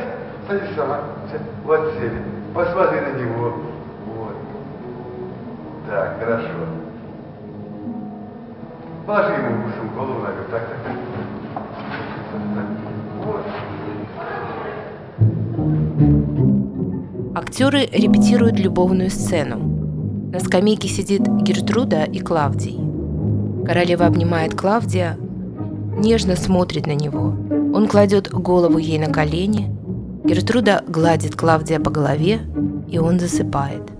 [0.48, 1.00] садись сама.
[1.66, 2.22] Вот сели.
[2.54, 3.54] Посмотри на него.
[5.94, 6.48] Так, хорошо.
[9.06, 10.96] Положи ему в уши голову на так, так, так.
[13.24, 13.46] Вот.
[17.36, 20.32] Актеры репетируют любовную сцену.
[20.32, 22.80] На скамейке сидит Гертруда и Клавдий.
[23.64, 25.16] Королева обнимает Клавдия,
[25.96, 27.36] нежно смотрит на него.
[27.72, 29.70] Он кладет голову ей на колени.
[30.24, 32.40] Гертруда гладит Клавдия по голове,
[32.90, 33.93] и он засыпает.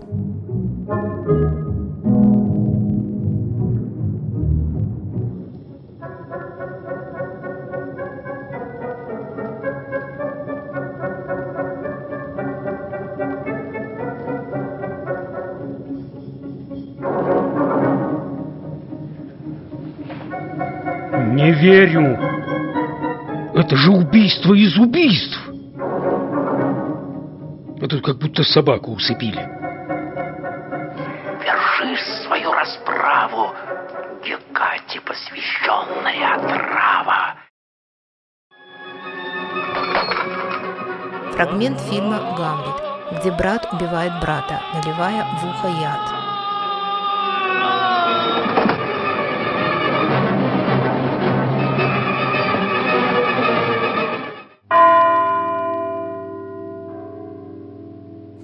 [21.54, 22.18] Верю.
[23.54, 25.38] Это же убийство из убийств.
[27.80, 29.48] А тут как будто собаку усыпили.
[31.44, 33.54] Вершишь свою расправу,
[34.24, 37.34] Гекате посвященная трава.
[41.32, 46.23] Фрагмент фильма «Гамлет», где брат убивает брата, наливая в ухо яд.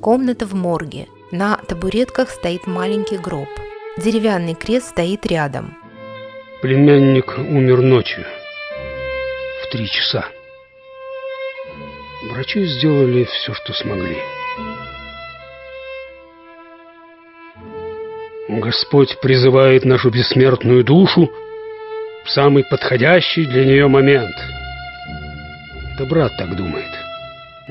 [0.01, 1.09] Комната в морге.
[1.30, 3.48] На табуретках стоит маленький гроб.
[3.98, 5.76] Деревянный крест стоит рядом.
[6.62, 8.24] Племянник умер ночью.
[9.62, 10.24] В три часа.
[12.30, 14.16] Врачи сделали все, что смогли.
[18.48, 21.30] Господь призывает нашу бессмертную душу
[22.24, 24.34] в самый подходящий для нее момент.
[25.98, 27.09] Да брат так думает.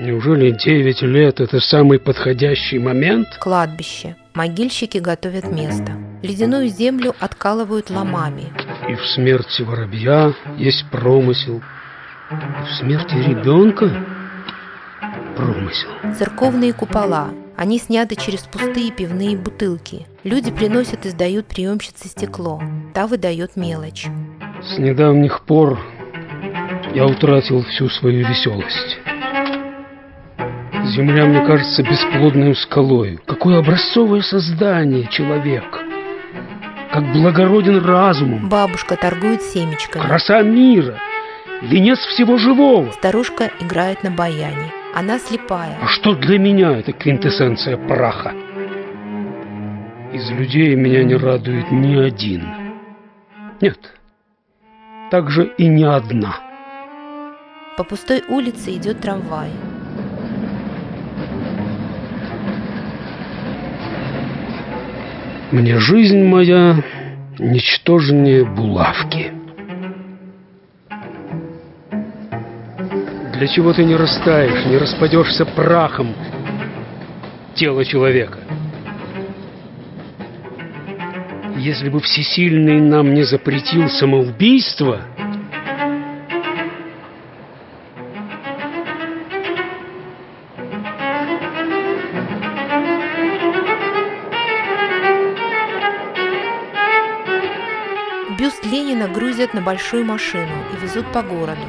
[0.02, 3.28] Неужели девять лет– это самый подходящий момент?
[3.38, 4.16] Кладбище.
[4.34, 5.92] Могильщики готовят место.
[6.24, 8.46] Ледяную землю откалывают ломами.
[8.88, 11.62] И в смерти воробья есть промысел.
[12.32, 13.92] И в смерти ребенка
[15.36, 15.90] промысел.
[16.18, 17.32] Церковные купола.
[17.58, 20.08] Они сняты через пустые пивные бутылки.
[20.24, 22.62] Люди приносят и сдают приемщице стекло.
[22.94, 24.08] Та выдает мелочь.
[24.64, 25.78] С недавних пор
[26.96, 28.98] я утратил всю свою веселость.
[30.86, 33.20] Земля мне кажется бесплодной скалой.
[33.26, 35.66] Какое образцовое создание человек.
[36.92, 38.50] Как благороден разумом.
[38.50, 40.02] Бабушка торгует семечками.
[40.02, 40.96] Краса мира.
[41.62, 42.92] Венец всего живого.
[42.92, 44.74] Старушка играет на баяне.
[44.96, 45.78] Она слепая.
[45.82, 48.34] А что для меня это квинтэссенция праха?
[50.14, 52.44] Из людей меня не радует ни один.
[53.62, 53.78] Нет,
[55.12, 56.40] также и ни одна.
[57.78, 59.50] По пустой улице идет трамвай.
[65.52, 66.84] Мне жизнь моя
[67.40, 69.32] ничтожнее булавки.
[73.34, 76.14] Для чего ты не растаешь, не распадешься прахом
[77.56, 78.38] тело человека?
[81.58, 85.02] Если бы всесильный нам не запретил самоубийство,
[99.40, 101.62] грузят на большую машину и везут по городу.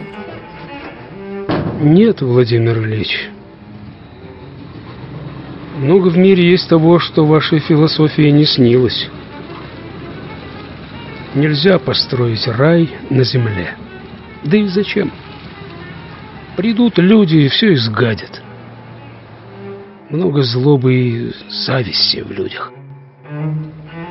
[1.81, 3.31] Нет, Владимир Ильич.
[5.77, 9.09] Много в мире есть того, что вашей философии не снилось.
[11.37, 13.77] Нельзя построить рай на земле.
[14.45, 15.13] Да и зачем?
[16.57, 18.43] Придут люди и все изгадят.
[20.11, 22.73] Много злобы и зависти в людях.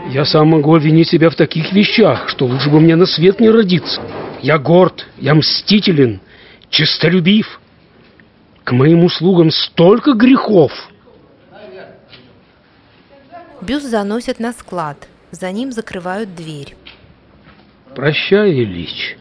[0.10, 3.50] Я сам могу обвинить себя в таких вещах, что лучше бы мне на свет не
[3.50, 4.02] родиться.
[4.42, 6.20] Я горд, я мстителен,
[6.72, 7.62] честолюбив.
[8.64, 10.72] К моим услугам столько грехов.
[13.62, 15.08] Бюст заносят на склад.
[15.30, 16.76] За ним закрывают дверь.
[17.94, 19.16] Прощай, Ильич.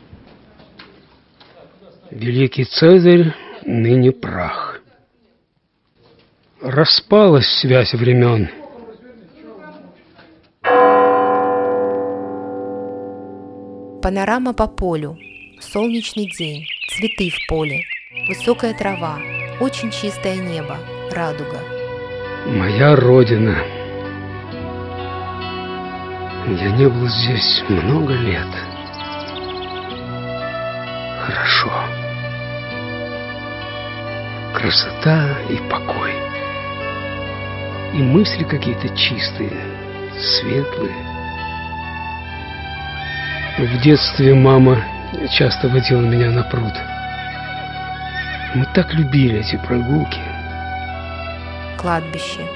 [2.10, 3.34] Великий Цезарь
[3.66, 4.80] ныне прах.
[6.62, 8.48] Распалась связь времен.
[14.08, 15.18] Панорама по полю.
[15.60, 16.64] Солнечный день.
[16.88, 17.82] Цветы в поле.
[18.26, 19.18] Высокая трава.
[19.60, 20.78] Очень чистое небо.
[21.12, 21.60] Радуга.
[22.46, 23.58] Моя родина.
[26.46, 28.48] Я не был здесь много лет.
[31.26, 31.70] Хорошо.
[34.54, 36.14] Красота и покой.
[37.92, 39.52] И мысли какие-то чистые,
[40.18, 41.07] светлые.
[43.58, 44.84] В детстве мама
[45.36, 46.72] часто водила меня на пруд.
[48.54, 50.20] Мы так любили эти прогулки.
[51.76, 52.46] Кладбище.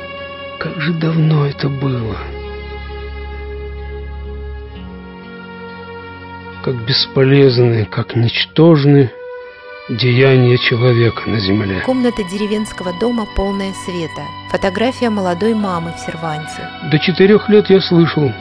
[0.61, 2.16] Как же давно это было.
[6.62, 9.11] Как бесполезны, как ничтожны
[9.88, 11.80] деяния человека на земле.
[11.80, 14.22] Комната деревенского дома полная света.
[14.53, 16.68] Фотография молодой мамы в серванте.
[16.92, 18.32] До четырех лет я слышал.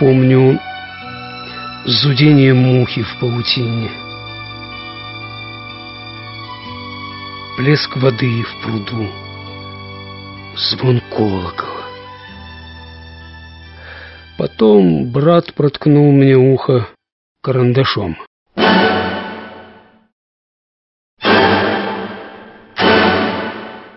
[0.00, 0.58] Помню
[1.84, 3.90] зудение мухи в паутине.
[7.56, 9.08] Плеск воды в пруду.
[10.56, 11.84] Звон колокола.
[14.36, 16.88] Потом брат проткнул мне ухо
[17.42, 18.16] карандашом.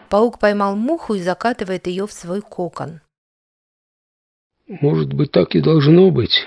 [0.10, 3.02] Паук поймал муху и закатывает ее в свой кокон.
[4.68, 6.46] Может быть, так и должно быть.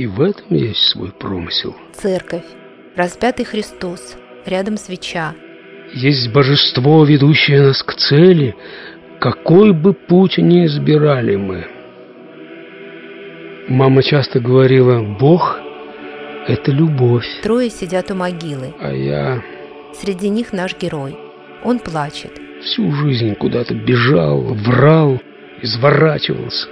[0.00, 1.76] И в этом есть свой промысел.
[1.92, 2.46] Церковь.
[2.96, 4.16] Распятый Христос.
[4.46, 5.34] Рядом свеча.
[5.92, 8.56] Есть божество, ведущее нас к цели,
[9.20, 11.66] какой бы путь ни избирали мы.
[13.68, 15.60] Мама часто говорила, Бог–
[16.48, 17.28] это любовь.
[17.42, 18.72] Трое сидят у могилы.
[18.80, 19.42] А я...
[20.00, 21.18] Среди них наш герой.
[21.62, 22.32] Он плачет.
[22.62, 25.20] Всю жизнь куда-то бежал, врал,
[25.60, 26.68] изворачивался.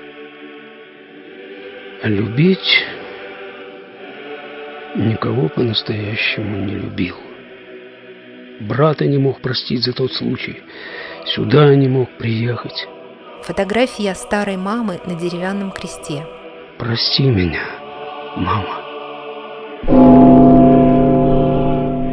[2.03, 2.87] А любить
[4.99, 7.17] никого по-настоящему не любил.
[8.61, 10.63] Брата не мог простить за тот случай.
[11.27, 12.89] Сюда не мог приехать.
[13.45, 16.27] Фотография старой мамы на деревянном кресте.
[16.77, 17.63] Прости меня,
[18.37, 18.85] мама.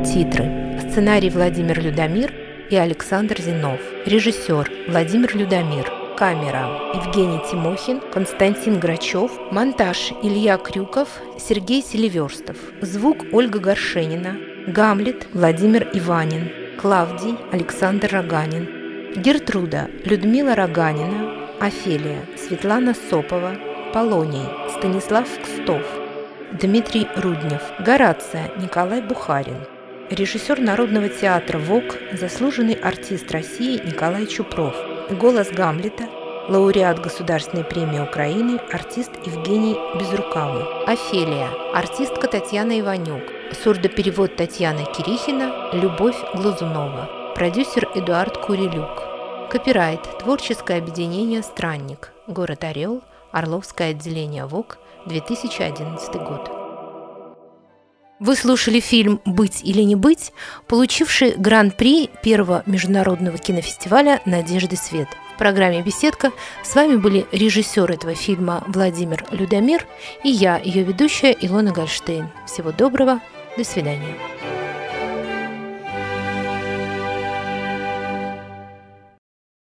[0.05, 0.79] Титры.
[0.89, 2.31] Сценарий Владимир Людомир
[2.69, 3.79] и Александр Зинов.
[4.05, 6.04] Режиссер Владимир Людомир.
[6.17, 6.93] Камера.
[6.93, 14.37] Евгений Тимохин, Константин Грачев, монтаж Илья Крюков, Сергей Селиверстов, звук Ольга Горшенина,
[14.67, 23.57] Гамлет Владимир Иванин, Клавдий Александр Роганин, Гертруда Людмила Роганина, Офелия Светлана Сопова,
[23.93, 24.47] Полоний
[24.77, 25.83] Станислав Кстов,
[26.53, 29.67] Дмитрий Руднев, Горация Николай Бухарин,
[30.09, 34.75] режиссер Народного театра ВОК, заслуженный артист России Николай Чупров,
[35.09, 36.07] голос Гамлета,
[36.49, 43.23] лауреат Государственной премии Украины, артист Евгений Безрукавый, Офелия, артистка Татьяна Иванюк,
[43.63, 53.01] сурдоперевод Татьяна Кирихина, Любовь Глазунова, продюсер Эдуард Курилюк, копирайт, творческое объединение «Странник», город Орел,
[53.31, 56.64] Орловское отделение ВОК, 2011 год.
[58.19, 60.31] Вы слушали фильм «Быть или не быть»,
[60.67, 65.09] получивший гран-при первого международного кинофестиваля «Надежды свет».
[65.35, 66.31] В программе «Беседка»
[66.63, 69.85] с вами были режиссер этого фильма Владимир Людомир
[70.23, 72.29] и я, ее ведущая Илона Гольштейн.
[72.47, 73.19] Всего доброго,
[73.57, 74.15] до свидания.